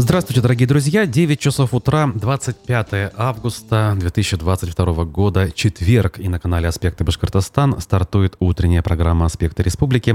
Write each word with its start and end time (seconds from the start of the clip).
Здравствуйте, 0.00 0.40
дорогие 0.40 0.68
друзья. 0.68 1.06
9 1.06 1.40
часов 1.40 1.74
утра, 1.74 2.06
25 2.14 3.12
августа 3.16 3.96
2022 3.98 5.04
года, 5.06 5.50
четверг. 5.50 6.20
И 6.20 6.28
на 6.28 6.38
канале 6.38 6.68
«Аспекты 6.68 7.02
Башкортостан» 7.02 7.80
стартует 7.80 8.36
утренняя 8.38 8.80
программа 8.82 9.26
«Аспекты 9.26 9.64
Республики», 9.64 10.14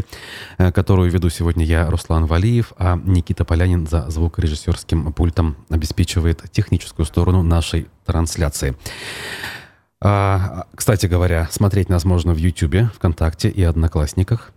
э, 0.57 0.71
которую 0.71 1.11
веду 1.11 1.29
сегодня 1.29 1.65
я, 1.65 1.89
Руслан 1.89 2.27
Валиев, 2.27 2.71
а 2.77 2.97
Никита 3.03 3.43
Полянин 3.43 3.85
за 3.85 4.09
звукорежиссерским 4.09 5.11
пультом 5.11 5.57
обеспечивает 5.69 6.49
техническую 6.49 7.05
сторону 7.05 7.43
нашей 7.43 7.87
трансляции. 8.05 8.77
А, 9.99 10.65
кстати 10.75 11.07
говоря, 11.07 11.49
смотреть 11.51 11.89
нас 11.89 12.05
можно 12.05 12.33
в 12.33 12.37
YouTube, 12.37 12.89
ВКонтакте 12.95 13.49
и 13.49 13.61
Одноклассниках. 13.63 14.53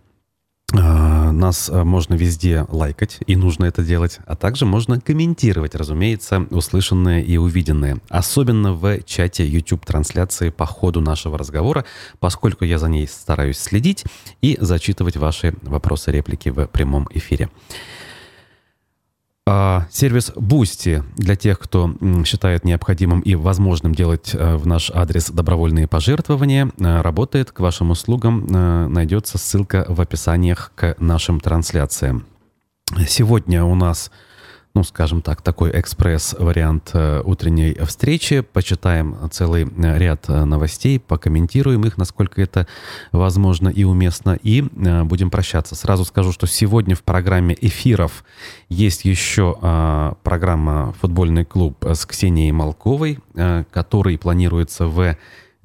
А, 1.27 1.31
нас 1.33 1.69
а, 1.69 1.83
можно 1.83 2.13
везде 2.13 2.65
лайкать, 2.69 3.19
и 3.27 3.35
нужно 3.35 3.65
это 3.65 3.83
делать, 3.83 4.19
а 4.25 4.35
также 4.35 4.65
можно 4.65 4.99
комментировать, 5.01 5.75
разумеется, 5.75 6.47
услышанное 6.51 7.21
и 7.21 7.37
увиденное. 7.37 7.97
Особенно 8.09 8.73
в 8.73 9.03
чате 9.03 9.45
YouTube-трансляции 9.45 10.49
по 10.49 10.65
ходу 10.65 11.01
нашего 11.01 11.37
разговора, 11.37 11.85
поскольку 12.19 12.63
я 12.63 12.79
за 12.79 12.87
ней 12.87 13.07
стараюсь 13.07 13.57
следить 13.57 14.05
и 14.41 14.57
зачитывать 14.59 15.17
ваши 15.17 15.53
вопросы, 15.63 16.11
реплики 16.11 16.49
в 16.49 16.67
прямом 16.67 17.07
эфире. 17.13 17.49
А, 19.49 19.87
сервис 19.89 20.33
Boosty 20.35 21.05
для 21.15 21.37
тех, 21.37 21.57
кто 21.57 21.95
считает 22.25 22.65
необходимым 22.65 23.21
и 23.21 23.33
возможным 23.35 23.95
делать 23.95 24.31
э, 24.33 24.57
в 24.57 24.67
наш 24.67 24.91
адрес 24.93 25.29
добровольные 25.29 25.87
пожертвования, 25.87 26.69
э, 26.77 27.01
работает. 27.01 27.51
К 27.51 27.61
вашим 27.61 27.91
услугам 27.91 28.45
э, 28.45 28.87
найдется 28.89 29.37
ссылка 29.37 29.85
в 29.87 30.01
описаниях 30.01 30.73
к 30.75 30.97
нашим 30.99 31.39
трансляциям. 31.39 32.25
Сегодня 33.07 33.63
у 33.63 33.73
нас 33.75 34.11
ну, 34.77 34.83
скажем 34.83 35.23
так, 35.23 35.41
такой 35.41 35.71
экспресс-вариант 35.73 36.91
э, 36.93 37.23
утренней 37.25 37.73
встречи. 37.85 38.41
Почитаем 38.41 39.17
целый 39.31 39.63
э, 39.65 39.97
ряд 39.97 40.25
э, 40.27 40.43
новостей, 40.43 40.99
покомментируем 40.99 41.83
их, 41.83 41.97
насколько 41.97 42.39
это 42.39 42.67
возможно 43.11 43.69
и 43.69 43.83
уместно, 43.85 44.37
и 44.43 44.61
будем 44.61 45.31
прощаться. 45.31 45.73
Сразу 45.73 46.05
скажу, 46.05 46.31
что 46.31 46.45
сегодня 46.45 46.95
в 46.95 47.01
программе 47.01 47.57
эфиров 47.59 48.23
есть 48.69 49.03
еще 49.05 50.15
программа 50.21 50.93
«Футбольный 51.01 51.43
клуб» 51.43 51.83
с 51.83 52.05
Ксенией 52.05 52.51
Малковой, 52.51 53.17
который 53.71 54.19
планируется 54.19 54.85
в 54.85 55.17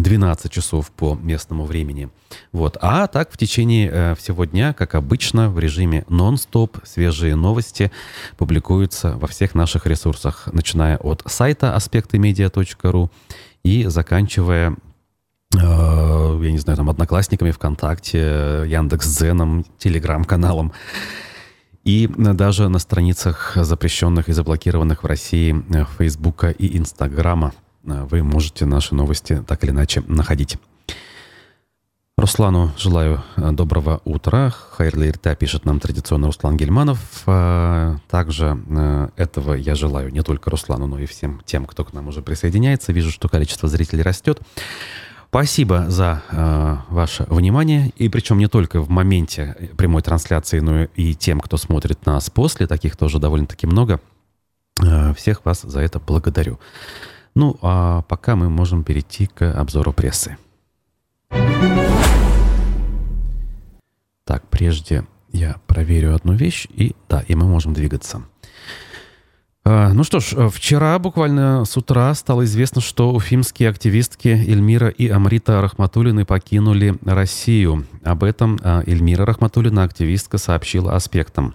12 0.02 0.50
часов 0.50 0.90
по 0.90 1.14
местному 1.14 1.64
времени. 1.64 2.10
Вот. 2.52 2.76
А 2.80 3.06
так 3.06 3.30
в 3.32 3.38
течение 3.38 3.90
э, 3.90 4.14
всего 4.16 4.44
дня, 4.44 4.72
как 4.72 4.94
обычно, 4.94 5.48
в 5.48 5.58
режиме 5.58 6.04
нон-стоп 6.08 6.78
свежие 6.84 7.36
новости 7.36 7.90
публикуются 8.36 9.16
во 9.16 9.28
всех 9.28 9.54
наших 9.54 9.86
ресурсах, 9.86 10.48
начиная 10.52 10.96
от 10.98 11.22
сайта 11.26 11.74
аспектымедиа.ру 11.74 13.10
и 13.62 13.84
заканчивая 13.86 14.76
э, 15.54 15.58
я 16.42 16.52
не 16.52 16.58
знаю, 16.58 16.76
там, 16.76 16.90
Одноклассниками, 16.90 17.50
ВКонтакте, 17.50 18.64
Яндекс.Дзеном, 18.66 19.64
Телеграм-каналом. 19.78 20.72
И 21.84 22.08
даже 22.16 22.68
на 22.68 22.78
страницах 22.78 23.52
запрещенных 23.56 24.28
и 24.28 24.32
заблокированных 24.32 25.02
в 25.02 25.06
России 25.06 25.64
э, 25.74 25.84
Фейсбука 25.98 26.50
и 26.50 26.76
Инстаграма 26.78 27.52
вы 27.82 28.22
можете 28.22 28.66
наши 28.66 28.94
новости 28.94 29.42
так 29.46 29.64
или 29.64 29.70
иначе 29.70 30.02
находить. 30.06 30.58
Руслану 32.18 32.70
желаю 32.78 33.22
э, 33.36 33.50
доброго 33.52 34.00
утра. 34.04 34.50
Хайрли 34.50 35.08
Ирта 35.08 35.34
пишет 35.34 35.64
нам 35.64 35.80
традиционно 35.80 36.26
Руслан 36.26 36.56
Гельманов. 36.56 37.00
Э, 37.26 37.96
также 38.08 38.58
этого 39.16 39.54
я 39.54 39.74
желаю 39.74 40.12
не 40.12 40.22
только 40.22 40.50
Руслану, 40.50 40.86
но 40.86 40.98
и 40.98 41.06
всем 41.06 41.40
тем, 41.44 41.64
кто 41.64 41.84
к 41.84 41.92
нам 41.92 42.08
уже 42.08 42.22
присоединяется. 42.22 42.92
Вижу, 42.92 43.10
что 43.10 43.28
количество 43.28 43.68
зрителей 43.68 44.02
растет. 44.02 44.40
Спасибо 45.30 45.86
за 45.88 46.22
э, 46.30 46.76
ваше 46.90 47.24
внимание. 47.30 47.90
И 47.96 48.10
причем 48.10 48.36
не 48.36 48.48
только 48.48 48.82
в 48.82 48.90
моменте 48.90 49.70
прямой 49.78 50.02
трансляции, 50.02 50.60
но 50.60 50.84
и 50.94 51.14
тем, 51.14 51.40
кто 51.40 51.56
смотрит 51.56 52.04
нас 52.04 52.28
после. 52.28 52.66
Таких 52.66 52.96
тоже 52.96 53.18
довольно-таки 53.18 53.66
много. 53.66 53.98
Э, 54.80 55.14
всех 55.14 55.44
вас 55.46 55.62
за 55.62 55.80
это 55.80 55.98
благодарю. 55.98 56.60
Ну, 57.34 57.56
а 57.62 58.02
пока 58.02 58.36
мы 58.36 58.50
можем 58.50 58.84
перейти 58.84 59.26
к 59.26 59.52
обзору 59.52 59.92
прессы. 59.92 60.36
Так, 64.24 64.46
прежде 64.48 65.04
я 65.32 65.56
проверю 65.66 66.14
одну 66.14 66.34
вещь, 66.34 66.66
и 66.74 66.94
да, 67.08 67.24
и 67.26 67.34
мы 67.34 67.46
можем 67.46 67.72
двигаться. 67.72 68.22
А, 69.64 69.92
ну 69.92 70.02
что 70.02 70.20
ж, 70.20 70.50
вчера 70.50 70.98
буквально 70.98 71.64
с 71.64 71.76
утра 71.76 72.12
стало 72.14 72.44
известно, 72.44 72.80
что 72.80 73.12
уфимские 73.12 73.68
активистки 73.68 74.28
Эльмира 74.28 74.88
и 74.88 75.08
Амрита 75.08 75.60
Рахматуллины 75.60 76.24
покинули 76.24 76.98
Россию. 77.04 77.86
Об 78.02 78.24
этом 78.24 78.58
а, 78.62 78.82
Эльмира 78.86 79.24
Рахматуллина, 79.24 79.84
активистка, 79.84 80.38
сообщила 80.38 80.94
аспектам. 80.96 81.54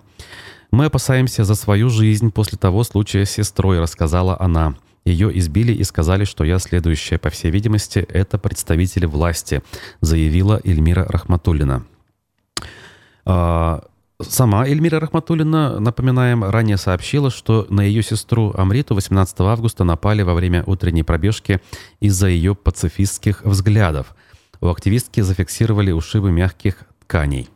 «Мы 0.71 0.85
опасаемся 0.85 1.43
за 1.43 1.55
свою 1.55 1.89
жизнь 1.89 2.31
после 2.31 2.57
того 2.57 2.83
случая 2.83 3.25
с 3.25 3.31
сестрой»,— 3.31 3.79
рассказала 3.81 4.37
она. 4.39 4.75
Ее 5.07 5.31
избили 5.39 5.71
и 5.71 5.85
сказали, 5.85 6.25
что 6.25 6.43
я 6.43 6.59
следующая, 6.59 7.17
по 7.17 7.29
всей 7.29 7.49
видимости, 7.49 7.99
это 7.99 8.37
представители 8.37 9.05
власти, 9.05 9.63
заявила 10.01 10.59
Эльмира 10.65 11.05
Рахматуллина. 11.05 11.85
А, 13.23 13.85
сама 14.21 14.67
Эльмира 14.67 14.99
Рахматуллина, 14.99 15.79
напоминаем, 15.79 16.43
ранее 16.43 16.75
сообщила, 16.75 17.31
что 17.31 17.65
на 17.69 17.79
ее 17.79 18.03
сестру 18.03 18.51
Амриту 18.53 18.95
18 18.95 19.39
августа 19.39 19.85
напали 19.85 20.23
во 20.23 20.33
время 20.33 20.65
утренней 20.65 21.03
пробежки 21.03 21.61
из-за 22.01 22.27
ее 22.27 22.53
пацифистских 22.53 23.45
взглядов. 23.45 24.13
У 24.59 24.67
активистки 24.67 25.21
зафиксировали 25.21 25.91
ушибы 25.91 26.33
мягких 26.33 26.79
тканей. 26.99 27.47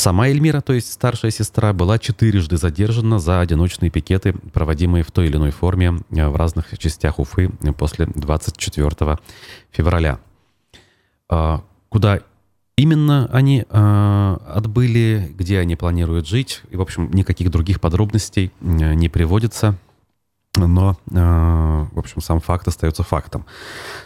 Сама 0.00 0.28
Эльмира, 0.28 0.62
то 0.62 0.72
есть 0.72 0.90
старшая 0.90 1.30
сестра, 1.30 1.74
была 1.74 1.98
четырежды 1.98 2.56
задержана 2.56 3.18
за 3.18 3.40
одиночные 3.40 3.90
пикеты, 3.90 4.32
проводимые 4.32 5.04
в 5.04 5.10
той 5.10 5.26
или 5.26 5.36
иной 5.36 5.50
форме 5.50 6.00
э, 6.08 6.26
в 6.26 6.36
разных 6.36 6.78
частях 6.78 7.18
Уфы 7.18 7.50
после 7.76 8.06
24 8.06 9.18
февраля. 9.70 10.18
А, 11.28 11.62
куда 11.90 12.20
именно 12.78 13.28
они 13.30 13.66
э, 13.68 14.36
отбыли, 14.48 15.34
где 15.36 15.58
они 15.58 15.76
планируют 15.76 16.26
жить, 16.26 16.62
и, 16.70 16.76
в 16.76 16.80
общем, 16.80 17.10
никаких 17.12 17.50
других 17.50 17.78
подробностей 17.78 18.52
э, 18.62 18.94
не 18.94 19.10
приводится. 19.10 19.76
Но, 20.56 20.96
в 21.04 21.98
общем, 21.98 22.22
сам 22.22 22.40
факт 22.40 22.66
остается 22.66 23.02
фактом. 23.02 23.44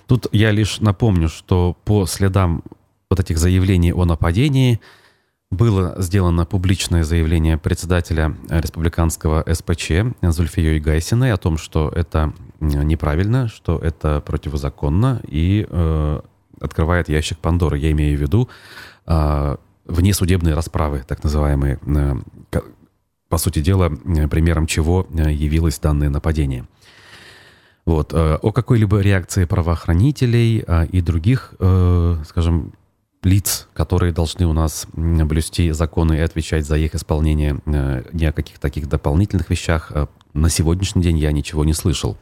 Тут 0.09 0.27
я 0.33 0.51
лишь 0.51 0.81
напомню, 0.81 1.29
что 1.29 1.77
по 1.85 2.05
следам 2.05 2.65
вот 3.09 3.21
этих 3.21 3.39
заявлений 3.39 3.93
о 3.93 4.05
нападении– 4.05 4.81
было 5.55 5.95
сделано 5.99 6.45
публичное 6.45 7.05
заявление 7.05 7.57
председателя 7.57 8.37
республиканского 8.49 9.45
СПЧ 9.51 9.91
Зульфией 10.23 10.79
Гайсиной 10.81 11.33
о 11.33 11.37
том, 11.37 11.57
что 11.57 11.89
это 11.89 12.33
неправильно, 12.61 13.49
что 13.49 13.79
это 13.79 14.21
противозаконно 14.21 15.21
и 15.27 15.67
э, 15.69 16.21
открывает 16.61 17.09
ящик 17.09 17.39
Пандоры. 17.39 17.79
Я 17.79 17.93
имею 17.93 18.19
в 18.19 18.21
виду 18.21 18.49
э, 19.07 19.57
внесудебные 19.87 20.55
расправы, 20.55 21.05
так 21.07 21.25
называемые, 21.25 21.79
э, 21.87 22.15
по 23.29 23.39
сути 23.39 23.61
дела, 23.61 23.91
примером 24.29 24.67
чего 24.67 25.07
явилось 25.13 25.79
данное 25.79 26.11
нападение. 26.11 26.67
Вот. 27.85 28.13
Э, 28.15 28.39
о 28.41 28.53
какой-либо 28.53 29.01
реакции 29.01 29.45
правоохранителей 29.45 30.65
э, 30.67 30.87
и 30.87 31.01
других, 31.01 31.55
э, 31.59 32.17
скажем, 32.27 32.73
лиц, 33.25 33.69
которые 33.73 34.13
должны 34.13 34.47
у 34.47 34.53
нас 34.53 34.87
блюсти 34.93 35.71
законы 35.71 36.15
и 36.15 36.21
отвечать 36.21 36.67
за 36.67 36.77
их 36.77 36.95
исполнение, 36.95 37.59
э, 37.67 38.05
ни 38.13 38.25
о 38.25 38.33
каких 38.33 38.59
таких 38.59 38.89
дополнительных 38.89 39.51
вещах. 39.51 39.91
Э, 39.95 40.07
на 40.35 40.49
сегодняшний 40.51 41.03
день 41.03 41.19
я 41.19 41.33
ничего 41.33 41.65
не 41.65 41.73
слышал. 41.73 42.17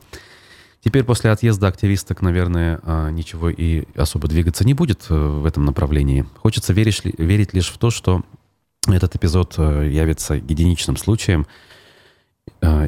Теперь 0.84 1.04
после 1.04 1.30
отъезда 1.30 1.68
активисток, 1.68 2.22
наверное, 2.22 2.80
э, 2.82 3.10
ничего 3.10 3.50
и 3.50 3.84
особо 3.94 4.28
двигаться 4.28 4.64
не 4.64 4.74
будет 4.74 5.08
в 5.08 5.44
этом 5.44 5.64
направлении. 5.64 6.24
Хочется 6.36 6.72
верить, 6.72 7.02
верить 7.18 7.52
лишь 7.52 7.68
в 7.68 7.78
то, 7.78 7.90
что 7.90 8.22
этот 8.86 9.14
эпизод 9.14 9.58
явится 9.58 10.34
единичным 10.34 10.96
случаем, 10.96 11.46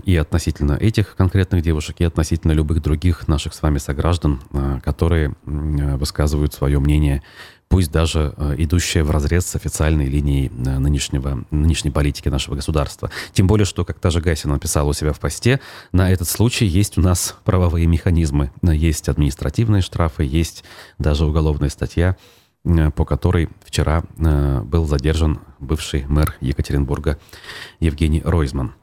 и 0.04 0.16
относительно 0.16 0.72
этих 0.72 1.14
конкретных 1.14 1.62
девушек, 1.62 1.96
и 2.00 2.04
относительно 2.04 2.50
любых 2.50 2.82
других 2.82 3.28
наших 3.28 3.54
с 3.54 3.62
вами 3.62 3.78
сограждан, 3.78 4.40
которые 4.82 5.34
высказывают 5.44 6.52
свое 6.52 6.80
мнение 6.80 7.22
пусть 7.68 7.90
даже 7.90 8.34
э, 8.36 8.54
идущая 8.58 9.04
в 9.04 9.10
разрез 9.10 9.46
с 9.46 9.56
официальной 9.56 10.06
линией 10.06 10.48
э, 10.48 10.78
нынешнего, 10.78 11.44
нынешней 11.50 11.90
политики 11.90 12.28
нашего 12.28 12.54
государства. 12.54 13.10
Тем 13.32 13.46
более, 13.46 13.64
что, 13.64 13.84
как 13.84 13.98
та 13.98 14.10
же 14.10 14.20
Гайсина 14.20 14.54
написала 14.54 14.90
у 14.90 14.92
себя 14.92 15.12
в 15.12 15.20
посте, 15.20 15.60
на 15.92 16.10
этот 16.10 16.28
случай 16.28 16.66
есть 16.66 16.98
у 16.98 17.00
нас 17.00 17.36
правовые 17.44 17.86
механизмы. 17.86 18.52
Есть 18.62 19.08
административные 19.08 19.82
штрафы, 19.82 20.24
есть 20.24 20.64
даже 20.98 21.26
уголовная 21.26 21.68
статья, 21.68 22.16
э, 22.64 22.90
по 22.90 23.04
которой 23.04 23.48
вчера 23.64 24.04
был 24.16 24.86
задержан 24.86 25.40
бывший 25.58 26.04
мэр 26.06 26.36
Екатеринбурга 26.40 27.18
Евгений 27.80 28.22
Ройзман. 28.24 28.74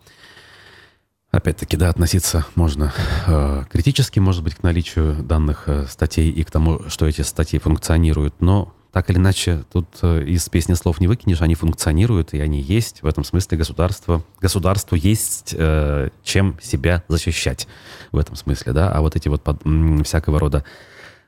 Опять-таки, 1.31 1.77
да, 1.77 1.89
относиться 1.89 2.45
можно 2.55 2.93
э, 3.25 3.63
критически, 3.71 4.19
может 4.19 4.43
быть, 4.43 4.55
к 4.55 4.63
наличию 4.63 5.15
данных 5.23 5.63
э, 5.67 5.85
статей 5.87 6.29
и 6.29 6.43
к 6.43 6.51
тому, 6.51 6.89
что 6.89 7.07
эти 7.07 7.21
статьи 7.21 7.57
функционируют, 7.57 8.35
но 8.41 8.73
так 8.91 9.09
или 9.09 9.17
иначе, 9.17 9.63
тут 9.71 9.87
э, 10.01 10.25
из 10.25 10.49
песни 10.49 10.73
слов 10.73 10.99
не 10.99 11.07
выкинешь, 11.07 11.41
они 11.41 11.55
функционируют, 11.55 12.33
и 12.33 12.41
они 12.41 12.59
есть. 12.59 13.01
В 13.01 13.05
этом 13.05 13.23
смысле 13.23 13.57
государство, 13.57 14.23
государству 14.41 14.95
есть 14.95 15.55
э, 15.57 16.09
чем 16.21 16.59
себя 16.61 17.01
защищать 17.07 17.69
в 18.11 18.17
этом 18.17 18.35
смысле, 18.35 18.73
да. 18.73 18.91
А 18.91 18.99
вот 18.99 19.15
эти 19.15 19.29
вот 19.29 19.41
под, 19.41 19.65
м, 19.65 20.03
всякого 20.03 20.37
рода 20.37 20.65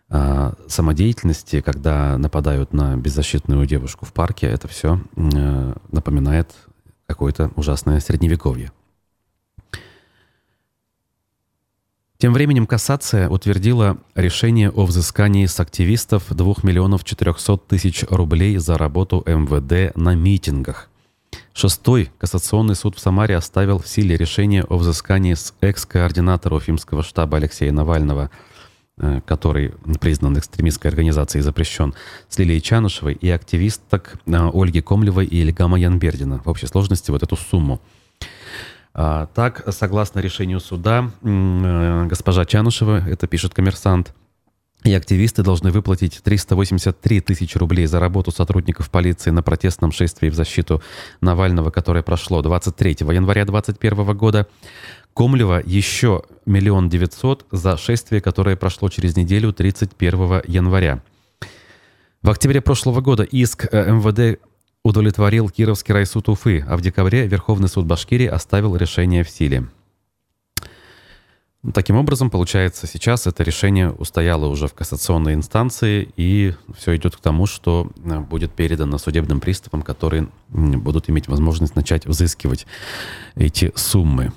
э, 0.10 0.52
самодеятельности, 0.68 1.62
когда 1.62 2.18
нападают 2.18 2.74
на 2.74 2.98
беззащитную 2.98 3.66
девушку 3.66 4.06
в 4.06 4.12
парке, 4.12 4.48
это 4.48 4.68
все 4.68 5.00
э, 5.16 5.74
напоминает 5.94 6.52
какое-то 7.08 7.52
ужасное 7.56 8.02
средневековье. 8.02 8.74
Тем 12.24 12.31
временем 12.31 12.68
кассация 12.68 13.28
утвердила 13.28 13.98
решение 14.16 14.70
о 14.70 14.86
взыскании 14.86 15.46
с 15.46 15.60
активистов 15.60 16.24
2 16.30 16.54
миллионов 16.64 17.04
400 17.04 17.58
тысяч 17.58 18.06
рублей 18.10 18.56
за 18.60 18.78
работу 18.78 19.25
МВД 19.25 19.94
на 19.98 20.16
митингах. 20.16 20.90
Шестой 21.52 22.12
кассационный 22.18 22.75
суд 22.75 22.96
в 22.96 23.02
Самаре 23.02 23.36
оставил 23.36 23.78
в 23.78 23.90
силе 23.90 24.16
решение 24.16 24.64
о 24.64 24.78
взыскании 24.78 25.34
с 25.34 25.54
экс-координатора 25.60 26.56
Уфимского 26.56 27.04
штаба 27.04 27.40
Алексея 27.40 27.74
Навального, 27.74 28.30
э, 29.00 29.20
который 29.25 29.74
признан 30.00 30.40
экстремистской 30.40 30.92
организацией 30.92 31.42
и 31.42 31.44
запрещен, 31.44 31.94
с 32.30 32.40
Лилией 32.40 32.62
Чанышевой 32.62 33.16
и 33.16 33.30
активисток 33.30 34.14
э, 34.25 34.50
Ольги 34.54 34.80
Комлевой 34.80 35.25
и 35.25 35.42
Ильгама 35.42 35.78
Янбердина 35.78 36.42
в 36.46 36.48
общей 36.48 36.68
сложности 36.68 37.12
вот 37.12 37.22
эту 37.22 37.36
сумму– 37.36 37.81
так, 38.94 39.63
согласно 39.72 40.19
решению 40.19 40.60
суда, 40.60 41.10
э, 41.22 42.06
госпожа 42.06 42.45
Чанушева, 42.45 43.04
это 43.07 43.28
пишет 43.28 43.54
коммерсант, 43.54 44.13
и 44.84 44.94
активисты 44.94 45.44
должны 45.44 45.72
выплатить 45.72 46.22
383 46.24 47.22
тысячи 47.22 47.57
рублей 47.57 47.86
за 47.86 48.00
работу 48.00 48.31
сотрудников 48.31 48.90
полиции 48.90 49.31
на 49.31 49.42
протестном 49.42 49.92
шествии 49.92 50.30
в 50.30 50.36
защиту 50.36 50.81
Навального, 51.22 51.72
которое 51.72 52.04
прошло 52.04 52.42
23 52.42 52.98
января 53.12 53.45
2021 53.45 54.18
года. 54.18 54.48
Комлева 55.16 55.62
еще 55.63 56.24
миллион 56.46 56.89
девятьсот 56.89 57.46
за 57.51 57.78
шествие, 57.78 58.19
которое 58.19 58.56
прошло 58.57 58.89
через 58.89 59.16
неделю 59.16 59.54
31 59.54 60.42
января. 60.48 61.01
В 62.22 62.30
октябре 62.30 62.62
прошлого 62.62 63.01
года 63.01 63.24
иск 63.24 63.68
э, 63.72 63.92
МВД 63.92 64.39
удовлетворил 64.84 65.50
Кировский 65.50 65.94
райсуд 65.94 66.30
Уфы, 66.30 66.64
а 66.68 66.78
в 66.78 66.82
декабре 66.82 67.26
Верховный 67.28 67.70
суд 67.70 67.86
Башкирии 67.86 68.28
оставил 68.28 68.76
решение 68.76 69.24
в 69.24 69.30
силе. 69.30 69.68
Таким 71.74 71.96
образом, 71.96 72.30
получается, 72.30 72.88
сейчас 72.88 73.26
это 73.26 73.42
решение 73.42 73.90
устояло 73.90 74.48
уже 74.48 74.68
в 74.68 74.74
кассационной 74.74 75.34
инстанции, 75.34 76.10
и 76.18 76.54
все 76.78 76.98
идет 76.98 77.16
к 77.16 77.22
тому, 77.22 77.46
что 77.46 77.90
э, 78.04 78.20
будет 78.20 78.52
передано 78.52 78.98
судебным 78.98 79.40
приставам, 79.40 79.82
которые 79.82 80.28
будут 80.50 81.10
иметь 81.10 81.30
возможность 81.30 81.78
начать 81.78 82.06
взыскивать 82.06 82.68
эти 83.36 83.72
суммы. 83.76 84.34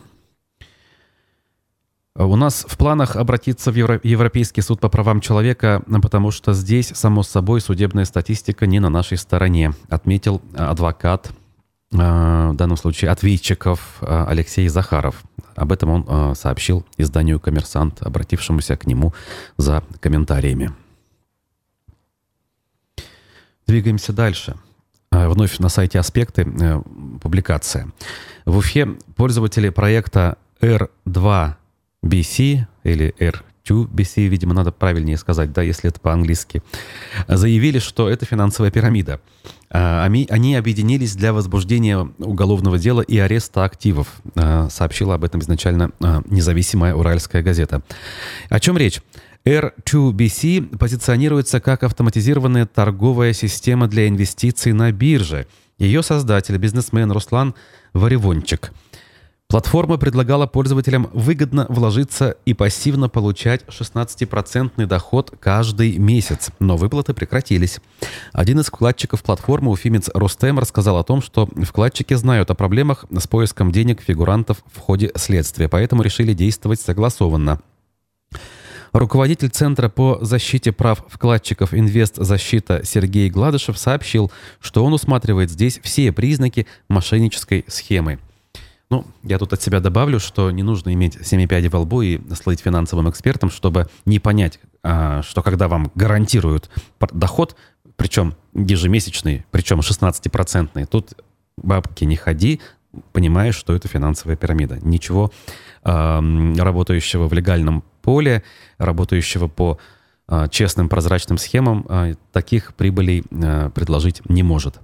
У 2.19 2.35
нас 2.35 2.65
в 2.67 2.79
планах 2.79 3.17
обратиться 3.17 3.71
в 3.71 3.75
Европейский 3.75 4.63
суд 4.63 4.81
по 4.81 4.89
правам 4.89 5.21
человека, 5.21 5.83
потому 6.01 6.31
что 6.31 6.55
здесь, 6.55 6.89
само 6.95 7.23
собой, 7.23 7.61
судебная 7.61 8.07
статистика 8.07 8.67
не 8.67 8.81
на 8.81 8.89
нашей 8.89 9.19
стороне, 9.19 9.75
отметил 9.91 10.41
адвокат, 10.57 11.31
э, 11.93 11.97
в 11.97 12.55
данном 12.55 12.79
случае 12.79 13.11
ответчиков 13.11 13.99
э, 14.01 14.25
Алексей 14.29 14.67
Захаров. 14.69 15.25
Об 15.57 15.73
этом 15.73 15.91
он 15.91 16.07
э, 16.09 16.35
сообщил 16.35 16.87
изданию 16.97 17.39
«Коммерсант», 17.39 18.01
обратившемуся 18.01 18.79
к 18.79 18.87
нему 18.87 19.13
за 19.59 19.85
комментариями. 20.01 20.73
Двигаемся 23.67 24.15
дальше. 24.15 24.57
Вновь 25.11 25.59
на 25.59 25.69
сайте 25.69 25.99
«Аспекты» 25.99 26.47
публикация. 27.21 27.93
В 28.47 28.57
Уфе 28.57 28.97
пользователи 29.17 29.69
проекта 29.69 30.39
R2 30.63 31.57
BC 32.09 32.67
или 32.85 33.15
R2 33.19 33.89
BC, 33.89 34.27
видимо, 34.27 34.55
надо 34.55 34.73
правильнее 34.73 35.17
сказать, 35.17 35.53
да, 35.53 35.63
если 35.63 35.91
это 35.91 36.01
по-английски, 36.01 36.63
заявили, 37.29 37.79
что 37.79 38.09
это 38.09 38.25
финансовая 38.25 38.71
пирамида. 38.71 39.21
А, 39.71 40.05
они, 40.05 40.55
объединились 40.55 41.17
для 41.17 41.33
возбуждения 41.33 41.99
уголовного 42.19 42.79
дела 42.79 43.01
и 43.01 43.19
ареста 43.19 43.65
активов, 43.65 44.09
а, 44.35 44.69
сообщила 44.71 45.15
об 45.15 45.25
этом 45.25 45.41
изначально 45.41 45.91
а, 46.01 46.23
независимая 46.27 46.95
уральская 46.95 47.43
газета. 47.43 47.83
О 48.49 48.61
чем 48.61 48.79
речь? 48.79 49.01
R2BC 49.45 50.77
позиционируется 50.77 51.61
как 51.61 51.85
автоматизированная 51.85 52.67
торговая 52.67 53.33
система 53.33 53.87
для 53.87 54.09
инвестиций 54.09 54.73
на 54.73 54.91
бирже. 54.91 55.47
Ее 55.79 56.03
создатель, 56.03 56.57
бизнесмен 56.59 57.13
Руслан 57.13 57.55
Варевончик– 57.93 58.73
Платформа 59.49 59.97
предлагала 59.97 60.49
пользователям 60.49 61.09
выгодно 61.13 61.67
вложиться 61.69 62.37
и 62.45 62.53
пассивно 62.53 63.09
получать 63.09 63.63
16% 63.69 64.87
доход 64.87 65.33
каждый 65.39 65.99
месяц, 65.99 66.51
но 66.59 66.77
выплаты 66.77 67.15
прекратились. 67.15 67.79
Один 68.33 68.59
из 68.59 68.67
вкладчиков 68.67 69.23
платформы, 69.23 69.71
уфимец 69.71 70.11
Ростем, 70.15 70.59
рассказал 70.59 70.99
о 70.99 71.05
том, 71.05 71.23
что 71.23 71.49
вкладчики 71.63 72.15
знают 72.15 72.51
о 72.51 72.57
проблемах 72.57 73.05
с 73.17 73.29
поиском 73.29 73.71
денег 73.71 74.03
фигурантов 74.03 74.65
в 74.73 74.81
ходе 74.81 75.13
следствия, 75.15 75.69
поэтому 75.69 76.03
решили 76.03 76.33
действовать 76.33 76.81
согласованно. 76.81 77.61
Руководитель 78.93 79.51
Центра 79.51 79.89
по 79.89 80.19
защите 80.23 80.73
прав 80.73 81.05
вкладчиков 81.09 81.73
«Инвест 81.73 82.17
Защита» 82.17 82.81
Сергей 82.85 83.31
Гладышев 83.31 83.79
сообщил, 83.79 84.33
что 84.59 84.85
он 84.85 84.93
усматривает 84.93 85.51
здесь 85.51 85.79
все 85.85 86.11
признаки 86.11 86.67
мошеннической 86.89 87.65
схемы. 87.69 88.19
Ну, 88.89 89.05
я 89.25 89.39
тут 89.39 89.53
от 89.53 89.61
себя 89.61 89.81
добавлю, 89.81 90.21
что 90.21 90.51
не 90.51 90.63
нужно 90.63 90.93
иметь 90.93 91.27
семи 91.27 91.47
пядей 91.47 91.69
во 91.69 91.81
лбу 91.81 92.03
и 92.03 92.21
слыть 92.35 92.61
финансовым 92.61 93.11
экспертом, 93.11 93.51
чтобы 93.51 93.89
не 94.05 94.21
понять, 94.21 94.61
а, 94.83 95.23
что 95.23 95.43
когда 95.43 95.67
вам 95.67 95.91
гарантируют 95.97 96.71
доход, 97.13 97.57
причем 97.97 98.35
ежемесячный, 98.55 99.45
причем 99.51 99.81
16-процентный, 99.81 100.87
тут 100.87 101.15
бабки 101.57 102.05
не 102.05 102.15
ходи, 102.15 102.61
понимаешь, 103.13 103.57
что 103.57 103.75
это 103.75 103.89
финансовая 103.89 104.37
пирамида. 104.37 104.79
Ничего 104.83 105.33
работающего 105.83 107.29
в 107.29 107.33
легальном 107.33 107.85
поле, 108.03 108.43
работающего 108.79 109.47
по 109.47 109.79
а, 110.27 110.49
честным 110.49 110.89
прозрачным 110.89 111.39
схемам, 111.39 111.87
а, 111.89 112.15
таких 112.33 112.75
прибылей 112.75 113.23
предложить 113.75 114.23
не 114.29 114.43
может. 114.43 114.81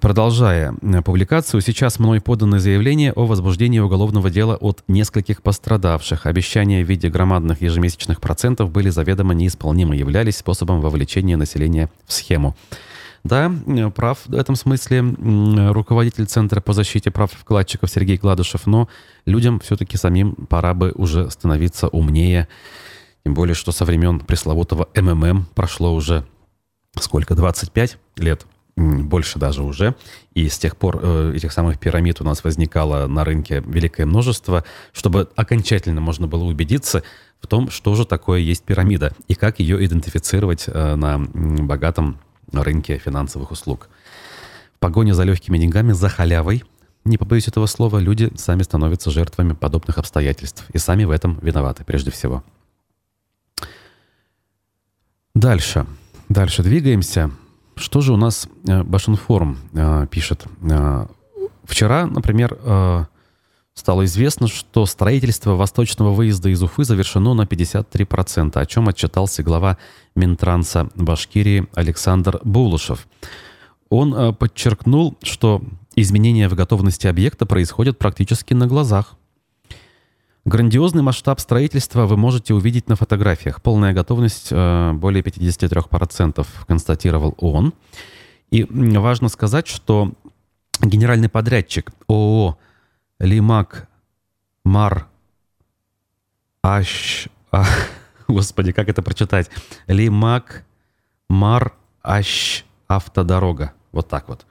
Продолжая 0.00 0.74
э, 0.80 1.02
публикацию, 1.02 1.60
сейчас 1.60 1.98
мной 1.98 2.20
подано 2.20 2.58
заявление 2.58 3.12
о 3.12 3.26
возбуждении 3.26 3.78
уголовного 3.78 4.30
дела 4.30 4.56
от 4.56 4.82
нескольких 4.88 5.42
пострадавших. 5.42 6.26
Обещания 6.26 6.84
в 6.84 6.88
виде 6.88 7.08
громадных 7.08 7.62
ежемесячных 7.62 8.20
процентов 8.20 8.70
были 8.70 8.90
заведомо 8.90 9.34
неисполнимы, 9.34 9.96
являлись 9.96 10.36
способом 10.36 10.80
вовлечения 10.80 11.36
населения 11.36 11.90
в 12.06 12.12
схему. 12.12 12.56
Да, 13.24 13.52
э, 13.66 13.90
прав 13.90 14.18
в 14.26 14.34
этом 14.34 14.56
смысле 14.56 15.00
руководитель 15.70 16.26
Центра 16.26 16.60
по 16.60 16.72
защите 16.72 17.10
прав 17.10 17.32
вкладчиков 17.32 17.90
Сергей 17.90 18.16
Гладышев, 18.16 18.66
но 18.66 18.88
людям 19.26 19.60
все-таки 19.60 19.96
самим 19.96 20.34
пора 20.34 20.74
бы 20.74 20.92
уже 20.94 21.30
становиться 21.30 21.88
умнее. 21.88 22.48
Тем 23.24 23.34
более, 23.34 23.54
что 23.54 23.70
со 23.72 23.84
времен 23.84 24.20
пресловутого 24.20 24.88
МММ 24.96 25.46
прошло 25.54 25.94
уже 25.94 26.24
сколько, 26.98 27.34
25 27.34 27.98
лет 28.16 28.46
больше 28.76 29.38
даже 29.38 29.62
уже. 29.62 29.94
И 30.34 30.48
с 30.48 30.58
тех 30.58 30.76
пор 30.76 31.00
э, 31.02 31.32
этих 31.34 31.52
самых 31.52 31.78
пирамид 31.78 32.20
у 32.20 32.24
нас 32.24 32.42
возникало 32.44 33.06
на 33.06 33.24
рынке 33.24 33.62
великое 33.66 34.06
множество, 34.06 34.64
чтобы 34.92 35.28
окончательно 35.36 36.00
можно 36.00 36.26
было 36.26 36.44
убедиться 36.44 37.02
в 37.40 37.46
том, 37.46 37.70
что 37.70 37.94
же 37.94 38.06
такое 38.06 38.40
есть 38.40 38.64
пирамида 38.64 39.12
и 39.28 39.34
как 39.34 39.60
ее 39.60 39.84
идентифицировать 39.84 40.64
э, 40.66 40.94
на 40.94 41.18
богатом 41.18 42.18
рынке 42.52 42.98
финансовых 42.98 43.50
услуг. 43.50 43.88
В 44.76 44.78
погоне 44.78 45.14
за 45.14 45.24
легкими 45.24 45.58
деньгами, 45.58 45.92
за 45.92 46.08
халявой, 46.08 46.64
не 47.04 47.18
побоюсь 47.18 47.48
этого 47.48 47.66
слова, 47.66 47.98
люди 47.98 48.30
сами 48.36 48.62
становятся 48.62 49.10
жертвами 49.10 49.54
подобных 49.54 49.98
обстоятельств 49.98 50.64
и 50.72 50.78
сами 50.78 51.04
в 51.04 51.10
этом 51.10 51.38
виноваты 51.42 51.84
прежде 51.84 52.10
всего. 52.10 52.44
Дальше. 55.34 55.86
Дальше 56.28 56.62
двигаемся. 56.62 57.30
Что 57.76 58.00
же 58.00 58.12
у 58.12 58.16
нас 58.16 58.48
э, 58.66 58.82
Башинформ 58.82 59.58
э, 59.72 60.06
пишет? 60.10 60.44
Э, 60.62 61.06
вчера, 61.64 62.06
например, 62.06 62.58
стало 63.74 64.04
известно, 64.04 64.48
что 64.48 64.84
строительство 64.84 65.54
восточного 65.54 66.12
выезда 66.12 66.50
из 66.50 66.62
Уфы 66.62 66.84
завершено 66.84 67.34
на 67.34 67.42
53%, 67.42 68.58
о 68.58 68.66
чем 68.66 68.88
отчитался 68.88 69.42
глава 69.42 69.78
Минтранса 70.14 70.88
Башкирии 70.94 71.66
Александр 71.74 72.40
Булышев. 72.44 73.06
он 73.88 74.34
подчеркнул, 74.34 75.16
что 75.22 75.62
изменения 75.96 76.48
в 76.48 76.54
готовности 76.54 77.06
объекта 77.06 77.46
происходят 77.46 77.98
практически 77.98 78.52
на 78.52 78.66
глазах. 78.66 79.16
Грандиозный 80.44 81.02
масштаб 81.02 81.38
строительства 81.38 82.06
вы 82.06 82.16
можете 82.16 82.52
увидеть 82.52 82.88
на 82.88 82.96
фотографиях. 82.96 83.62
Полная 83.62 83.92
готовность 83.92 84.50
более 84.50 85.22
53%, 85.22 86.46
констатировал 86.66 87.34
он. 87.38 87.74
И 88.50 88.64
важно 88.64 89.28
сказать, 89.28 89.68
что 89.68 90.12
генеральный 90.80 91.28
подрядчик 91.28 91.92
ООО 92.08 92.58
«Лимак 93.18 93.88
Мар 94.64 95.08
Аш...» 96.62 97.28
а, 97.50 97.64
Господи, 98.28 98.72
как 98.72 98.88
это 98.88 99.00
прочитать? 99.00 99.48
«Лимак 99.86 100.64
Мар 101.28 101.72
Аш 102.02 102.64
Автодорога». 102.88 103.72
Вот 103.92 104.08
так 104.08 104.28
вот. 104.28 104.44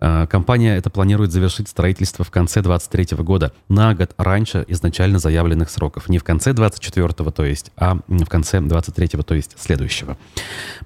Э, 0.00 0.26
компания 0.26 0.76
это 0.76 0.90
планирует 0.90 1.32
завершить 1.32 1.68
строительство 1.68 2.24
в 2.24 2.30
конце 2.30 2.62
2023 2.62 3.22
года, 3.22 3.52
на 3.68 3.94
год 3.94 4.14
раньше 4.16 4.64
изначально 4.68 5.18
заявленных 5.18 5.70
сроков. 5.70 6.08
Не 6.08 6.18
в 6.18 6.24
конце 6.24 6.52
2024, 6.52 7.30
то 7.30 7.44
есть, 7.44 7.72
а 7.76 7.98
в 8.06 8.26
конце 8.26 8.60
2023, 8.60 9.22
то 9.22 9.34
есть 9.34 9.54
следующего. 9.58 10.16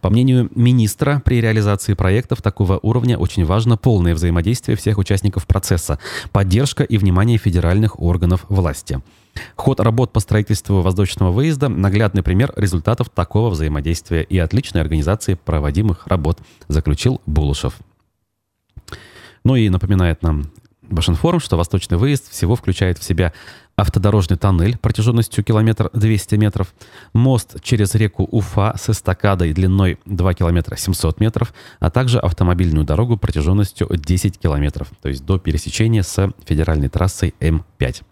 По 0.00 0.10
мнению 0.10 0.50
министра, 0.54 1.20
при 1.24 1.40
реализации 1.40 1.94
проектов 1.94 2.42
такого 2.42 2.78
уровня 2.82 3.18
очень 3.18 3.44
важно 3.44 3.76
полное 3.76 4.14
взаимодействие 4.14 4.76
всех 4.76 4.98
участников 4.98 5.46
процесса, 5.46 5.98
поддержка 6.32 6.84
и 6.84 6.96
внимание 6.98 7.38
федеральных 7.38 8.00
органов 8.00 8.46
власти. 8.48 9.00
Ход 9.56 9.80
работ 9.80 10.12
по 10.12 10.20
строительству 10.20 10.82
воздушного 10.82 11.30
выезда– 11.32 11.68
наглядный 11.70 12.22
пример 12.22 12.52
результатов 12.56 13.08
такого 13.08 13.48
взаимодействия 13.48 14.22
и 14.22 14.38
отличной 14.38 14.82
организации 14.82 15.34
проводимых 15.34 16.06
работ, 16.06 16.38
заключил 16.68 17.20
Булушев. 17.24 17.74
Ну 19.44 19.56
и 19.56 19.68
напоминает 19.68 20.22
нам 20.22 20.50
Башинформ, 20.92 21.40
что 21.40 21.56
восточный 21.56 21.96
выезд 21.96 22.30
всего 22.30 22.54
включает 22.54 22.98
в 22.98 23.04
себя 23.04 23.32
автодорожный 23.76 24.36
тоннель 24.36 24.76
протяженностью 24.76 25.42
километр 25.42 25.90
200 25.94 26.34
метров, 26.34 26.74
мост 27.14 27.62
через 27.62 27.94
реку 27.94 28.28
Уфа 28.30 28.74
с 28.76 28.90
эстакадой 28.90 29.54
длиной 29.54 29.98
2 30.04 30.34
километра 30.34 30.76
700 30.76 31.20
метров, 31.20 31.54
а 31.80 31.90
также 31.90 32.18
автомобильную 32.18 32.84
дорогу 32.84 33.16
протяженностью 33.16 33.88
10 33.90 34.38
километров, 34.38 34.88
то 35.00 35.08
есть 35.08 35.24
до 35.24 35.38
пересечения 35.38 36.02
с 36.02 36.30
федеральной 36.44 36.88
трассой 36.88 37.34
М5. 37.40 38.02